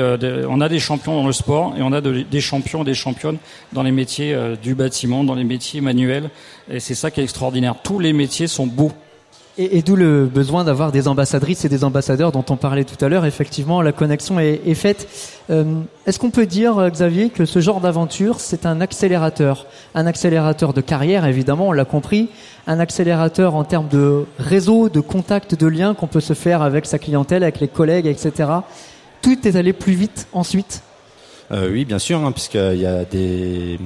on 0.49 0.59
a 0.59 0.69
des 0.69 0.79
champions 0.79 1.15
dans 1.15 1.27
le 1.27 1.33
sport 1.33 1.75
et 1.77 1.81
on 1.81 1.93
a 1.93 2.01
des 2.01 2.41
champions 2.41 2.81
et 2.81 2.85
des 2.85 2.93
championnes 2.93 3.37
dans 3.71 3.83
les 3.83 3.91
métiers 3.91 4.33
euh, 4.33 4.55
du 4.55 4.75
bâtiment, 4.75 5.23
dans 5.23 5.35
les 5.35 5.43
métiers 5.45 5.81
manuels. 5.81 6.29
Et 6.69 6.79
c'est 6.79 6.95
ça 6.95 7.11
qui 7.11 7.21
est 7.21 7.23
extraordinaire. 7.23 7.75
Tous 7.81 7.99
les 7.99 8.13
métiers 8.13 8.47
sont 8.47 8.67
beaux. 8.67 8.91
Et, 9.61 9.81
d'où 9.81 9.97
le 9.97 10.25
besoin 10.25 10.63
d'avoir 10.63 10.93
des 10.93 11.09
ambassadrices 11.09 11.65
et 11.65 11.69
des 11.69 11.83
ambassadeurs 11.83 12.31
dont 12.31 12.45
on 12.49 12.55
parlait 12.55 12.85
tout 12.85 13.03
à 13.03 13.09
l'heure. 13.09 13.25
Effectivement, 13.25 13.81
la 13.81 13.91
connexion 13.91 14.39
est, 14.39 14.73
faite. 14.73 15.09
Euh, 15.49 15.65
Est-ce 16.05 16.17
qu'on 16.17 16.29
peut 16.29 16.45
dire, 16.45 16.89
Xavier, 16.89 17.29
que 17.29 17.43
ce 17.43 17.59
genre 17.59 17.81
d'aventure, 17.81 18.39
c'est 18.39 18.65
un 18.65 18.79
accélérateur? 18.79 19.65
Un 19.95 20.07
accélérateur 20.07 20.71
de 20.71 20.79
carrière, 20.79 21.25
évidemment, 21.25 21.67
on 21.67 21.71
l'a 21.73 21.83
compris, 21.83 22.29
un 22.67 22.79
accélérateur 22.79 23.53
en 23.53 23.65
termes 23.65 23.89
de 23.89 24.23
réseau, 24.37 24.87
de 24.87 25.01
contact, 25.01 25.55
de 25.55 25.67
lien 25.67 25.93
qu'on 25.93 26.07
peut 26.07 26.21
se 26.21 26.33
faire 26.33 26.61
avec 26.61 26.85
sa 26.85 26.97
clientèle, 26.97 27.43
avec 27.43 27.59
les 27.59 27.67
collègues, 27.67 28.07
etc. 28.07 28.49
Tout 29.21 29.45
est 29.45 29.57
allé 29.57 29.73
plus 29.73 29.93
vite 29.93 30.27
ensuite? 30.31 30.83
Euh, 31.51 31.69
oui, 31.69 31.83
bien 31.83 31.99
sûr, 31.99 32.23
hein, 32.23 32.31
puisqu'il 32.31 32.79
y 32.79 32.85
a 32.85 33.03
des 33.03 33.77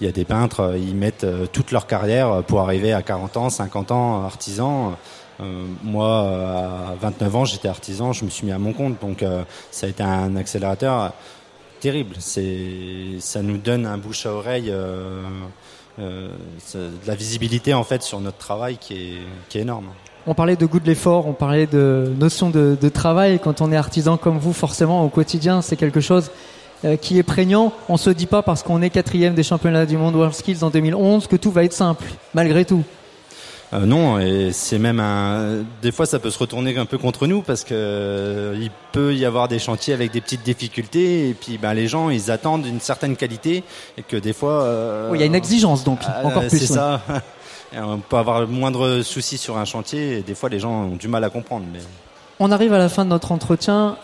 il 0.00 0.06
y 0.06 0.08
a 0.08 0.12
des 0.12 0.24
peintres, 0.24 0.76
ils 0.76 0.94
mettent 0.94 1.24
euh, 1.24 1.46
toute 1.46 1.72
leur 1.72 1.86
carrière 1.86 2.42
pour 2.44 2.60
arriver 2.60 2.92
à 2.92 3.02
40 3.02 3.36
ans, 3.36 3.50
50 3.50 3.90
ans, 3.90 4.24
artisan. 4.24 4.96
Euh, 5.40 5.64
moi, 5.82 6.90
à 6.90 6.94
29 7.00 7.36
ans, 7.36 7.44
j'étais 7.44 7.68
artisan, 7.68 8.12
je 8.12 8.24
me 8.24 8.30
suis 8.30 8.46
mis 8.46 8.52
à 8.52 8.58
mon 8.58 8.72
compte, 8.72 9.00
donc 9.00 9.22
euh, 9.22 9.42
ça 9.70 9.86
a 9.86 9.90
été 9.90 10.02
un 10.02 10.36
accélérateur 10.36 11.12
terrible. 11.80 12.16
C'est, 12.18 13.16
ça 13.20 13.42
nous 13.42 13.58
donne 13.58 13.86
un 13.86 13.98
bouche 13.98 14.26
à 14.26 14.32
oreille, 14.32 14.70
euh, 14.70 15.22
euh, 16.00 16.30
de 16.74 17.06
la 17.06 17.14
visibilité 17.14 17.74
en 17.74 17.84
fait 17.84 18.02
sur 18.02 18.20
notre 18.20 18.38
travail 18.38 18.78
qui 18.78 19.16
est, 19.54 19.58
énorme. 19.60 19.86
On 20.26 20.34
parlait 20.34 20.56
de 20.56 20.66
goût 20.66 20.80
de 20.80 20.86
l'effort, 20.86 21.26
on 21.26 21.32
parlait 21.32 21.66
de 21.66 22.12
notion 22.18 22.50
de 22.50 22.88
travail. 22.88 23.40
Quand 23.42 23.60
on 23.62 23.72
est 23.72 23.76
artisan 23.76 24.16
comme 24.16 24.38
vous, 24.38 24.52
forcément, 24.52 25.04
au 25.04 25.08
quotidien, 25.08 25.62
c'est 25.62 25.76
quelque 25.76 26.00
chose 26.00 26.30
qui 27.00 27.18
est 27.18 27.22
prégnant. 27.22 27.72
On 27.88 27.96
se 27.96 28.10
dit 28.10 28.26
pas 28.26 28.42
parce 28.42 28.62
qu'on 28.62 28.82
est 28.82 28.90
quatrième 28.90 29.34
des 29.34 29.42
championnats 29.42 29.86
du 29.86 29.96
monde 29.96 30.14
World 30.14 30.34
Skills 30.34 30.62
en 30.62 30.70
2011 30.70 31.26
que 31.26 31.36
tout 31.36 31.50
va 31.50 31.64
être 31.64 31.72
simple, 31.72 32.04
malgré 32.34 32.64
tout. 32.64 32.84
Euh, 33.74 33.84
non, 33.84 34.18
et 34.18 34.50
c'est 34.52 34.78
même 34.78 34.98
un. 34.98 35.64
Des 35.82 35.92
fois, 35.92 36.06
ça 36.06 36.18
peut 36.18 36.30
se 36.30 36.38
retourner 36.38 36.76
un 36.78 36.86
peu 36.86 36.96
contre 36.96 37.26
nous 37.26 37.42
parce 37.42 37.64
que 37.64 37.74
euh, 37.74 38.58
il 38.58 38.70
peut 38.92 39.14
y 39.14 39.26
avoir 39.26 39.48
des 39.48 39.58
chantiers 39.58 39.92
avec 39.92 40.10
des 40.10 40.22
petites 40.22 40.42
difficultés 40.42 41.28
et 41.28 41.34
puis 41.34 41.58
ben 41.58 41.74
les 41.74 41.86
gens 41.86 42.08
ils 42.08 42.30
attendent 42.30 42.66
une 42.66 42.80
certaine 42.80 43.16
qualité 43.16 43.62
et 43.98 44.02
que 44.02 44.16
des 44.16 44.32
fois. 44.32 44.62
Euh, 44.62 45.10
il 45.14 45.20
y 45.20 45.22
a 45.22 45.26
une 45.26 45.34
exigence 45.34 45.84
donc 45.84 46.00
encore 46.24 46.46
plus. 46.46 46.58
C'est 46.58 46.72
ça. 46.74 47.02
on 47.76 47.98
peut 47.98 48.16
avoir 48.16 48.40
le 48.40 48.46
moindre 48.46 49.02
souci 49.02 49.36
sur 49.36 49.58
un 49.58 49.66
chantier 49.66 50.18
et 50.18 50.22
des 50.22 50.34
fois 50.34 50.48
les 50.48 50.60
gens 50.60 50.84
ont 50.84 50.96
du 50.96 51.08
mal 51.08 51.22
à 51.24 51.28
comprendre. 51.28 51.66
Mais... 51.70 51.80
On 52.40 52.50
arrive 52.50 52.72
à 52.72 52.78
la 52.78 52.88
fin 52.88 53.04
de 53.04 53.10
notre 53.10 53.32
entretien. 53.32 53.98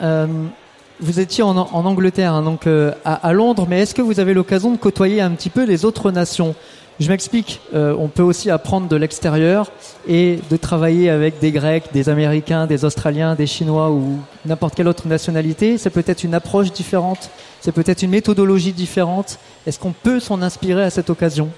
Vous 1.01 1.21
étiez 1.21 1.43
en, 1.43 1.57
en 1.57 1.85
Angleterre, 1.85 2.33
hein, 2.35 2.43
donc 2.43 2.67
à, 2.67 3.15
à 3.15 3.33
Londres, 3.33 3.67
mais 3.69 3.81
est-ce 3.81 3.95
que 3.95 4.03
vous 4.03 4.21
avez 4.21 4.35
l'occasion 4.35 4.71
de 4.73 4.77
côtoyer 4.77 5.21
un 5.21 5.31
petit 5.31 5.51
peu 5.51 5.65
les 5.65 5.85
autres 5.85 6.11
nations? 6.11 6.55
Je 7.01 7.09
m'explique, 7.09 7.61
euh, 7.75 7.93
on 7.99 8.07
peut 8.07 8.23
aussi 8.23 8.51
apprendre 8.51 8.87
de 8.87 8.95
l'extérieur 8.95 9.73
et 10.07 10.39
de 10.49 10.57
travailler 10.57 11.11
avec 11.11 11.41
des 11.41 11.51
Grecs, 11.51 11.87
des 11.93 12.09
Américains, 12.09 12.69
des 12.69 12.85
Australiens, 12.85 13.35
des 13.35 13.49
Chinois 13.49 13.91
ou 13.91 14.21
n'importe 14.47 14.77
quelle 14.77 14.87
autre 14.87 15.09
nationalité. 15.09 15.77
C'est 15.77 15.91
peut-être 15.91 16.23
une 16.23 16.35
approche 16.35 16.73
différente, 16.73 17.31
c'est 17.61 17.73
peut-être 17.73 18.03
une 18.03 18.11
méthodologie 18.11 18.73
différente. 18.73 19.41
Est-ce 19.67 19.81
qu'on 19.81 19.91
peut 19.91 20.21
s'en 20.21 20.41
inspirer 20.41 20.85
à 20.85 20.91
cette 20.91 21.11
occasion? 21.11 21.49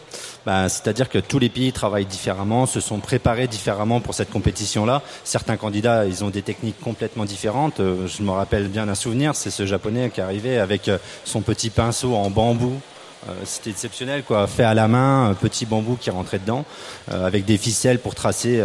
Bah, 0.46 0.68
C'est-à-dire 0.68 1.09
que 1.09 1.18
tous 1.18 1.40
les 1.40 1.48
pays 1.48 1.72
travaillent 1.72 2.06
différemment, 2.06 2.66
se 2.66 2.80
sont 2.80 3.00
préparés 3.00 3.48
différemment 3.48 4.00
pour 4.00 4.14
cette 4.14 4.30
compétition-là. 4.30 5.02
Certains 5.24 5.56
candidats, 5.56 6.06
ils 6.06 6.22
ont 6.22 6.30
des 6.30 6.42
techniques 6.42 6.80
complètement 6.80 7.24
différentes. 7.24 7.80
Euh, 7.80 8.06
je 8.06 8.22
me 8.22 8.30
rappelle 8.30 8.68
bien 8.68 8.88
un 8.88 8.94
souvenir, 8.94 9.35
c'est 9.35 9.50
ce 9.50 9.66
japonais 9.66 10.09
qui 10.11 10.20
arrivait 10.20 10.59
avec 10.59 10.88
euh, 10.88 10.98
son 11.24 11.40
petit 11.40 11.68
pinceau 11.68 12.14
en 12.14 12.30
bambou 12.30 12.80
euh, 13.28 13.32
c'était 13.44 13.70
exceptionnel, 13.70 14.22
quoi. 14.22 14.46
Fait 14.46 14.62
à 14.62 14.74
la 14.74 14.87
main, 14.87 15.35
petit 15.40 15.66
bambou 15.66 15.96
qui 16.00 16.11
rentrait 16.11 16.38
dedans, 16.38 16.64
avec 17.11 17.44
des 17.44 17.59
ficelles 17.59 17.98
pour 17.98 18.14
tracer 18.14 18.62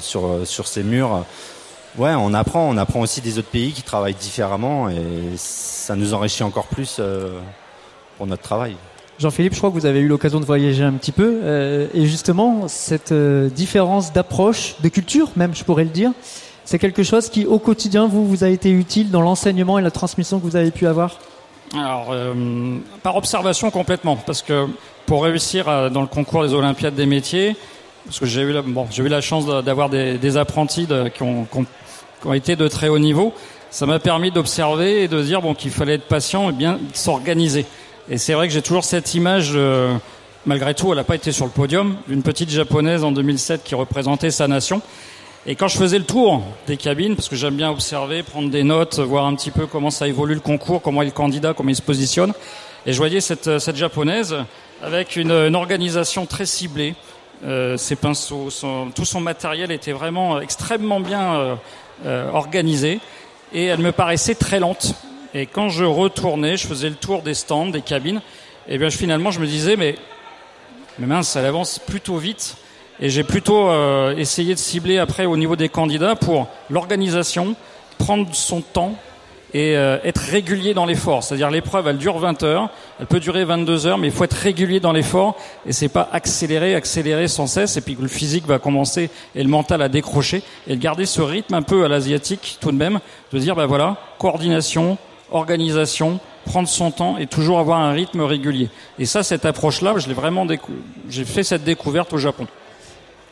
sur 0.00 0.40
sur 0.44 0.66
ces 0.66 0.82
murs. 0.82 1.24
Ouais, 1.96 2.14
on 2.16 2.34
apprend. 2.34 2.68
On 2.68 2.76
apprend 2.76 3.00
aussi 3.00 3.20
des 3.20 3.38
autres 3.38 3.50
pays 3.50 3.72
qui 3.72 3.82
travaillent 3.82 4.14
différemment, 4.14 4.88
et 4.88 4.96
ça 5.36 5.94
nous 5.94 6.12
enrichit 6.12 6.42
encore 6.42 6.66
plus 6.66 7.00
pour 8.16 8.26
notre 8.26 8.42
travail. 8.42 8.74
Jean-Philippe, 9.20 9.52
je 9.52 9.58
crois 9.58 9.68
que 9.70 9.74
vous 9.74 9.84
avez 9.84 10.00
eu 10.00 10.08
l'occasion 10.08 10.40
de 10.40 10.46
voyager 10.46 10.82
un 10.82 10.94
petit 10.94 11.12
peu, 11.12 11.40
et 11.94 12.06
justement, 12.06 12.68
cette 12.68 13.12
différence 13.12 14.14
d'approche, 14.14 14.76
de 14.82 14.88
culture, 14.88 15.28
même, 15.36 15.54
je 15.54 15.62
pourrais 15.62 15.84
le 15.84 15.90
dire, 15.90 16.12
c'est 16.64 16.78
quelque 16.78 17.02
chose 17.02 17.28
qui, 17.28 17.44
au 17.44 17.58
quotidien, 17.58 18.06
vous, 18.06 18.26
vous 18.26 18.44
a 18.44 18.48
été 18.48 18.70
utile 18.70 19.10
dans 19.10 19.20
l'enseignement 19.20 19.78
et 19.78 19.82
la 19.82 19.90
transmission 19.90 20.38
que 20.38 20.44
vous 20.44 20.56
avez 20.56 20.70
pu 20.70 20.86
avoir? 20.86 21.18
Alors, 21.74 22.08
euh, 22.10 22.78
par 23.02 23.16
observation 23.16 23.70
complètement, 23.70 24.16
parce 24.16 24.40
que 24.40 24.66
pour 25.04 25.24
réussir 25.24 25.90
dans 25.90 26.00
le 26.00 26.06
concours 26.06 26.42
des 26.42 26.54
Olympiades 26.54 26.94
des 26.94 27.06
métiers, 27.06 27.56
parce 28.06 28.18
que 28.18 28.26
j'ai 28.26 28.42
eu, 28.42 28.52
la, 28.52 28.62
bon, 28.62 28.86
eu 28.96 29.08
la 29.08 29.20
chance 29.20 29.46
d'avoir 29.64 29.90
des, 29.90 30.36
apprentis 30.36 30.86
de, 30.86 31.08
qui, 31.08 31.22
ont, 31.22 31.44
qui, 31.44 32.26
ont, 32.26 32.32
été 32.32 32.56
de 32.56 32.66
très 32.68 32.88
haut 32.88 32.98
niveau, 32.98 33.32
ça 33.70 33.86
m'a 33.86 33.98
permis 33.98 34.30
d'observer 34.30 35.02
et 35.02 35.08
de 35.08 35.22
dire 35.22 35.42
bon 35.42 35.54
qu'il 35.54 35.70
fallait 35.70 35.94
être 35.94 36.08
patient 36.08 36.50
et 36.50 36.52
bien 36.52 36.78
s'organiser. 36.92 37.66
Et 38.08 38.18
c'est 38.18 38.34
vrai 38.34 38.48
que 38.48 38.54
j'ai 38.54 38.62
toujours 38.62 38.84
cette 38.84 39.14
image, 39.14 39.52
euh, 39.54 39.94
malgré 40.46 40.74
tout, 40.74 40.90
elle 40.90 40.96
n'a 40.96 41.04
pas 41.04 41.14
été 41.14 41.32
sur 41.32 41.44
le 41.44 41.50
podium, 41.50 41.96
d'une 42.08 42.22
petite 42.22 42.50
japonaise 42.50 43.04
en 43.04 43.12
2007 43.12 43.62
qui 43.62 43.74
représentait 43.74 44.30
sa 44.30 44.48
nation. 44.48 44.82
Et 45.46 45.54
quand 45.54 45.68
je 45.68 45.78
faisais 45.78 45.98
le 45.98 46.04
tour 46.04 46.42
des 46.66 46.76
cabines, 46.76 47.16
parce 47.16 47.28
que 47.28 47.36
j'aime 47.36 47.56
bien 47.56 47.70
observer, 47.70 48.22
prendre 48.22 48.50
des 48.50 48.62
notes, 48.62 48.98
voir 48.98 49.26
un 49.26 49.34
petit 49.34 49.50
peu 49.50 49.66
comment 49.66 49.90
ça 49.90 50.06
évolue 50.06 50.34
le 50.34 50.40
concours, 50.40 50.82
comment 50.82 51.02
est 51.02 51.06
le 51.06 51.10
candidat, 51.12 51.54
comment 51.54 51.70
il 51.70 51.76
se 51.76 51.82
positionne, 51.82 52.32
et 52.84 52.92
je 52.92 52.98
voyais 52.98 53.20
cette, 53.20 53.58
cette 53.58 53.76
japonaise 53.76 54.36
avec 54.82 55.16
une, 55.16 55.30
une, 55.30 55.56
organisation 55.56 56.26
très 56.26 56.46
ciblée. 56.46 56.94
Euh, 57.44 57.78
ses 57.78 57.96
pinceaux, 57.96 58.50
son, 58.50 58.90
tout 58.94 59.06
son 59.06 59.20
matériel 59.20 59.70
était 59.70 59.92
vraiment 59.92 60.40
extrêmement 60.42 61.00
bien 61.00 61.34
euh, 61.34 61.54
euh, 62.04 62.30
organisé, 62.30 63.00
et 63.54 63.64
elle 63.64 63.80
me 63.80 63.92
paraissait 63.92 64.34
très 64.34 64.60
lente. 64.60 64.94
Et 65.34 65.46
quand 65.46 65.68
je 65.68 65.84
retournais, 65.84 66.56
je 66.56 66.66
faisais 66.66 66.88
le 66.88 66.96
tour 66.96 67.22
des 67.22 67.34
stands, 67.34 67.66
des 67.66 67.82
cabines, 67.82 68.20
et 68.68 68.78
bien 68.78 68.90
finalement 68.90 69.30
je 69.30 69.40
me 69.40 69.46
disais 69.46 69.76
mais, 69.76 69.94
mais 70.98 71.06
mince, 71.06 71.36
elle 71.36 71.46
avance 71.46 71.78
plutôt 71.78 72.16
vite. 72.16 72.56
Et 73.02 73.08
j'ai 73.08 73.24
plutôt 73.24 73.70
euh, 73.70 74.14
essayé 74.16 74.54
de 74.54 74.58
cibler 74.58 74.98
après 74.98 75.24
au 75.24 75.36
niveau 75.36 75.56
des 75.56 75.68
candidats 75.68 76.16
pour 76.16 76.48
l'organisation, 76.68 77.54
prendre 77.96 78.28
son 78.34 78.60
temps 78.60 78.94
et 79.54 79.76
euh, 79.76 79.98
être 80.04 80.18
régulier 80.18 80.74
dans 80.74 80.84
l'effort. 80.84 81.22
C'est-à-dire 81.22 81.50
l'épreuve, 81.50 81.88
elle 81.88 81.96
dure 81.96 82.18
20 82.18 82.42
heures, 82.42 82.70
elle 82.98 83.06
peut 83.06 83.20
durer 83.20 83.44
22 83.44 83.86
heures, 83.86 83.98
mais 83.98 84.08
il 84.08 84.12
faut 84.12 84.24
être 84.24 84.34
régulier 84.34 84.80
dans 84.80 84.92
l'effort 84.92 85.36
et 85.66 85.72
c'est 85.72 85.88
pas 85.88 86.08
accélérer, 86.12 86.74
accélérer 86.74 87.28
sans 87.28 87.46
cesse 87.46 87.76
et 87.76 87.80
puis 87.80 87.96
le 87.98 88.08
physique 88.08 88.46
va 88.46 88.58
commencer 88.58 89.10
et 89.34 89.42
le 89.42 89.48
mental 89.48 89.80
à 89.82 89.88
décrocher 89.88 90.42
et 90.66 90.76
de 90.76 90.80
garder 90.80 91.06
ce 91.06 91.22
rythme 91.22 91.54
un 91.54 91.62
peu 91.62 91.84
à 91.84 91.88
l'asiatique 91.88 92.58
tout 92.60 92.70
de 92.70 92.76
même, 92.76 93.00
de 93.32 93.38
dire 93.38 93.56
ben 93.56 93.66
voilà, 93.66 93.96
coordination, 94.18 94.98
organisation, 95.30 96.20
prendre 96.44 96.68
son 96.68 96.90
temps 96.90 97.18
et 97.18 97.26
toujours 97.26 97.58
avoir 97.58 97.80
un 97.80 97.92
rythme 97.92 98.22
régulier. 98.22 98.68
Et 98.98 99.06
ça, 99.06 99.22
cette 99.22 99.44
approche-là, 99.44 99.94
je 99.98 100.08
l'ai 100.08 100.14
vraiment 100.14 100.46
j'ai 101.08 101.24
fait 101.24 101.42
cette 101.42 101.64
découverte 101.64 102.12
au 102.12 102.18
Japon. 102.18 102.46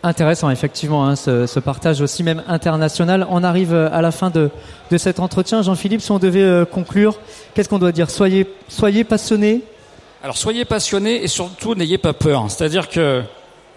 Intéressant, 0.04 0.48
effectivement, 0.50 1.06
hein, 1.06 1.16
ce, 1.16 1.46
ce, 1.46 1.58
partage 1.58 2.00
aussi 2.00 2.22
même 2.22 2.44
international. 2.46 3.26
On 3.30 3.42
arrive 3.42 3.74
euh, 3.74 3.88
à 3.92 4.00
la 4.00 4.12
fin 4.12 4.30
de, 4.30 4.48
de 4.92 4.96
cet 4.96 5.18
entretien. 5.18 5.62
Jean-Philippe, 5.62 6.02
si 6.02 6.12
on 6.12 6.20
devait 6.20 6.40
euh, 6.40 6.64
conclure, 6.64 7.18
qu'est-ce 7.52 7.68
qu'on 7.68 7.80
doit 7.80 7.90
dire? 7.90 8.08
Soyez, 8.08 8.46
soyez 8.68 9.02
passionné. 9.02 9.62
Alors 10.22 10.36
soyez 10.36 10.64
passionné 10.64 11.24
et 11.24 11.26
surtout 11.26 11.74
n'ayez 11.74 11.98
pas 11.98 12.12
peur. 12.12 12.44
C'est-à-dire 12.48 12.88
que 12.88 13.22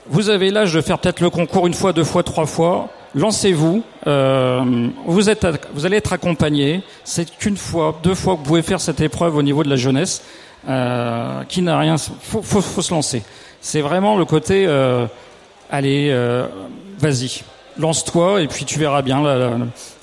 vous 0.07 0.29
avez 0.29 0.51
l'âge 0.51 0.73
de 0.73 0.81
faire 0.81 0.99
peut-être 0.99 1.21
le 1.21 1.31
concours 1.31 1.65
une 1.65 1.73
fois, 1.73 1.91
deux 1.91 2.03
fois, 2.03 2.21
trois 2.21 2.45
fois. 2.45 2.89
Lancez-vous. 3.15 3.83
Euh, 4.07 4.87
vous 5.05 5.29
êtes, 5.29 5.45
vous 5.73 5.85
allez 5.85 5.97
être 5.97 6.13
accompagné. 6.13 6.81
C'est 7.03 7.29
qu'une 7.37 7.57
fois, 7.57 7.99
deux 8.03 8.15
fois 8.15 8.33
que 8.33 8.39
vous 8.39 8.45
pouvez 8.45 8.61
faire 8.61 8.81
cette 8.81 9.01
épreuve 9.01 9.35
au 9.35 9.43
niveau 9.43 9.63
de 9.63 9.69
la 9.69 9.75
jeunesse, 9.75 10.23
euh, 10.67 11.43
qui 11.49 11.61
n'a 11.61 11.77
rien. 11.77 11.97
Faut, 11.97 12.41
faut, 12.41 12.61
faut, 12.61 12.81
se 12.81 12.93
lancer. 12.93 13.23
C'est 13.59 13.81
vraiment 13.81 14.17
le 14.17 14.25
côté. 14.25 14.65
Euh, 14.67 15.07
allez, 15.69 16.09
euh, 16.11 16.47
vas-y, 16.99 17.41
lance-toi 17.77 18.41
et 18.41 18.47
puis 18.47 18.65
tu 18.65 18.79
verras 18.79 19.01
bien. 19.01 19.21
Là, 19.21 19.37
là, 19.37 19.51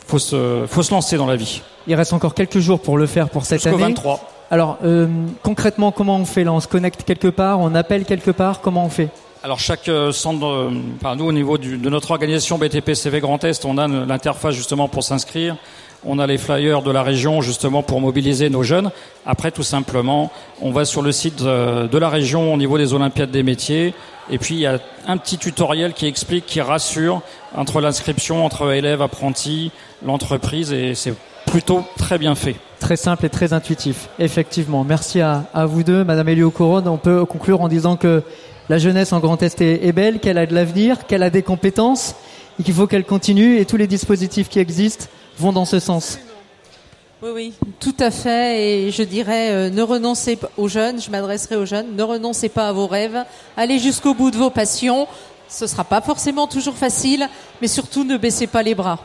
faut 0.07 0.19
se, 0.19 0.65
faut 0.67 0.83
se 0.83 0.93
lancer 0.93 1.17
dans 1.17 1.27
la 1.27 1.37
vie. 1.37 1.63
Il 1.87 1.95
reste 1.95 2.13
encore 2.13 2.35
quelques 2.35 2.59
jours 2.59 2.81
pour 2.81 2.99
le 2.99 3.07
faire 3.07 3.29
pour 3.29 3.45
cette 3.45 3.67
année. 3.67 3.77
23. 3.77 4.21
Alors 4.51 4.79
euh, 4.85 5.07
concrètement, 5.43 5.93
comment 5.93 6.17
on 6.17 6.25
fait 6.25 6.45
là? 6.45 6.53
On 6.53 6.61
se 6.61 6.69
connecte 6.69 7.03
quelque 7.05 7.29
part, 7.29 7.61
on 7.61 7.75
appelle 7.75 8.05
quelque 8.05 8.31
part, 8.31 8.61
comment 8.61 8.85
on 8.85 8.89
fait? 8.89 9.11
Alors 9.43 9.61
chaque 9.61 9.91
centre, 10.13 10.71
enfin 10.97 11.17
nous 11.17 11.25
au 11.25 11.33
niveau 11.33 11.59
de 11.59 11.89
notre 11.89 12.11
organisation 12.11 12.59
BTP 12.59 12.95
CV 12.95 13.21
Grand 13.21 13.43
Est, 13.45 13.65
on 13.65 13.79
a 13.79 13.87
l'interface 13.87 14.55
justement 14.55 14.89
pour 14.89 15.05
s'inscrire. 15.05 15.57
On 16.05 16.19
a 16.19 16.27
les 16.27 16.39
flyers 16.39 16.83
de 16.83 16.93
la 16.93 17.03
région 17.03 17.41
justement 17.41 17.83
pour 17.83 18.01
mobiliser 18.01 18.51
nos 18.51 18.63
jeunes. 18.63 18.91
Après, 19.27 19.51
tout 19.51 19.65
simplement, 19.65 20.31
on 20.63 20.71
va 20.71 20.85
sur 20.85 21.03
le 21.03 21.11
site 21.11 21.43
de 21.43 21.99
la 21.99 22.09
région 22.09 22.55
au 22.55 22.57
niveau 22.57 22.79
des 22.79 22.95
Olympiades 22.95 23.31
des 23.31 23.43
métiers. 23.43 23.95
Et 24.31 24.39
puis 24.39 24.55
il 24.55 24.61
y 24.61 24.67
a 24.67 24.79
un 25.07 25.17
petit 25.17 25.39
tutoriel 25.39 25.95
qui 25.95 26.07
explique, 26.07 26.47
qui 26.47 26.61
rassure 26.61 27.23
entre 27.55 27.81
l'inscription, 27.81 28.45
entre 28.45 28.73
élèves, 28.73 29.03
apprentis, 29.03 29.73
l'entreprise, 30.05 30.73
et 30.73 30.95
c'est 30.95 31.15
plutôt 31.47 31.83
très 31.97 32.19
bien 32.19 32.35
fait. 32.35 32.57
Très 32.79 32.97
simple 32.97 33.27
et 33.27 33.31
très 33.31 33.53
intuitif, 33.53 34.09
effectivement. 34.19 34.85
Merci 34.85 35.21
à, 35.21 35.45
à 35.55 35.67
vous 35.67 35.83
deux, 35.83 36.05
Madame 36.05 36.29
Elio 36.29 36.51
Couronne. 36.51 36.87
On 36.87 36.99
peut 36.99 37.25
conclure 37.25 37.61
en 37.63 37.69
disant 37.69 37.97
que 37.97 38.23
la 38.69 38.79
jeunesse 38.79 39.13
en 39.13 39.21
Grand 39.21 39.43
Est 39.43 39.61
est, 39.61 39.93
belle, 39.93 40.21
qu'elle 40.21 40.39
a 40.39 40.47
de 40.47 40.55
l'avenir, 40.55 41.07
qu'elle 41.07 41.23
a 41.23 41.31
des 41.31 41.43
compétences, 41.43 42.15
et 42.61 42.63
qu'il 42.63 42.75
faut 42.75 42.87
qu'elle 42.87 43.05
continue, 43.05 43.59
et 43.59 43.65
tous 43.65 43.77
les 43.77 43.87
dispositifs 43.87 44.49
qui 44.49 44.59
existent 44.59 45.07
vont 45.39 45.53
dans 45.53 45.65
ce 45.65 45.79
sens. 45.79 46.19
Oui, 47.23 47.31
oui, 47.35 47.53
tout 47.81 47.97
à 47.99 48.11
fait. 48.11 48.63
Et 48.63 48.91
je 48.91 49.03
dirais, 49.03 49.51
euh, 49.51 49.71
ne 49.71 49.83
renoncez 49.83 50.37
pas 50.37 50.51
aux 50.57 50.69
jeunes, 50.69 51.01
je 51.01 51.11
m'adresserai 51.11 51.57
aux 51.57 51.67
jeunes, 51.67 51.97
ne 51.97 52.03
renoncez 52.03 52.49
pas 52.49 52.69
à 52.69 52.73
vos 52.73 52.87
rêves, 52.87 53.25
allez 53.57 53.79
jusqu'au 53.79 54.15
bout 54.15 54.31
de 54.31 54.37
vos 54.37 54.51
passions, 54.51 55.09
Ce 55.49 55.67
sera 55.67 55.83
pas 55.83 56.03
forcément 56.03 56.47
toujours 56.47 56.77
facile, 56.77 57.27
mais 57.63 57.69
surtout 57.69 58.05
ne 58.05 58.19
baissez 58.19 58.47
pas 58.47 58.63
les 58.63 58.75
bras. 58.75 59.01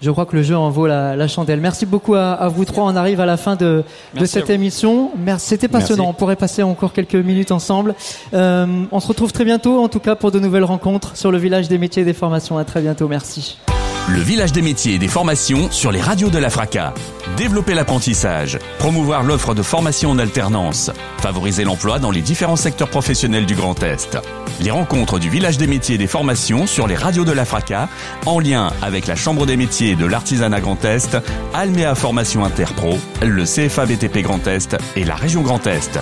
Je 0.00 0.10
crois 0.10 0.26
que 0.26 0.36
le 0.36 0.42
jeu 0.42 0.56
en 0.56 0.68
vaut 0.70 0.86
la, 0.86 1.16
la 1.16 1.28
chandelle. 1.28 1.60
Merci 1.60 1.86
beaucoup 1.86 2.14
à, 2.14 2.32
à, 2.32 2.48
vous 2.48 2.64
trois. 2.64 2.84
On 2.84 2.96
arrive 2.96 3.20
à 3.20 3.26
la 3.26 3.36
fin 3.36 3.56
de, 3.56 3.82
de 4.14 4.24
cette 4.26 4.50
émission. 4.50 5.10
C'était 5.38 5.68
passionnant. 5.68 6.04
Merci. 6.04 6.16
On 6.16 6.18
pourrait 6.18 6.36
passer 6.36 6.62
encore 6.62 6.92
quelques 6.92 7.14
minutes 7.14 7.50
ensemble. 7.50 7.94
Euh, 8.34 8.66
on 8.92 9.00
se 9.00 9.08
retrouve 9.08 9.32
très 9.32 9.44
bientôt, 9.44 9.82
en 9.82 9.88
tout 9.88 10.00
cas, 10.00 10.14
pour 10.14 10.30
de 10.30 10.38
nouvelles 10.38 10.64
rencontres 10.64 11.16
sur 11.16 11.30
le 11.30 11.38
village 11.38 11.68
des 11.68 11.78
métiers 11.78 12.02
et 12.02 12.04
des 12.04 12.12
formations. 12.12 12.58
À 12.58 12.64
très 12.64 12.82
bientôt. 12.82 13.08
Merci. 13.08 13.58
Le 14.08 14.20
village 14.20 14.52
des 14.52 14.62
métiers 14.62 14.94
et 14.94 14.98
des 14.98 15.08
formations 15.08 15.68
sur 15.72 15.90
les 15.90 16.00
radios 16.00 16.30
de 16.30 16.38
la 16.38 16.48
FRACA. 16.48 16.94
Développer 17.36 17.74
l'apprentissage, 17.74 18.56
promouvoir 18.78 19.24
l'offre 19.24 19.52
de 19.52 19.62
formation 19.62 20.10
en 20.10 20.18
alternance, 20.20 20.92
favoriser 21.18 21.64
l'emploi 21.64 21.98
dans 21.98 22.12
les 22.12 22.22
différents 22.22 22.54
secteurs 22.54 22.88
professionnels 22.88 23.46
du 23.46 23.56
Grand 23.56 23.82
Est. 23.82 24.16
Les 24.60 24.70
rencontres 24.70 25.18
du 25.18 25.28
village 25.28 25.58
des 25.58 25.66
métiers 25.66 25.96
et 25.96 25.98
des 25.98 26.06
formations 26.06 26.68
sur 26.68 26.86
les 26.86 26.94
radios 26.94 27.24
de 27.24 27.32
la 27.32 27.44
FRACA, 27.44 27.88
en 28.26 28.38
lien 28.38 28.70
avec 28.80 29.08
la 29.08 29.16
Chambre 29.16 29.44
des 29.44 29.56
métiers 29.56 29.96
de 29.96 30.06
l'artisanat 30.06 30.60
Grand 30.60 30.84
Est, 30.84 31.16
Almea 31.52 31.96
Formation 31.96 32.44
Interpro, 32.44 32.96
le 33.22 33.44
CFA 33.44 33.86
BTP 33.86 34.18
Grand 34.18 34.46
Est 34.46 34.76
et 34.94 35.04
la 35.04 35.16
région 35.16 35.42
Grand 35.42 35.66
Est. 35.66 35.98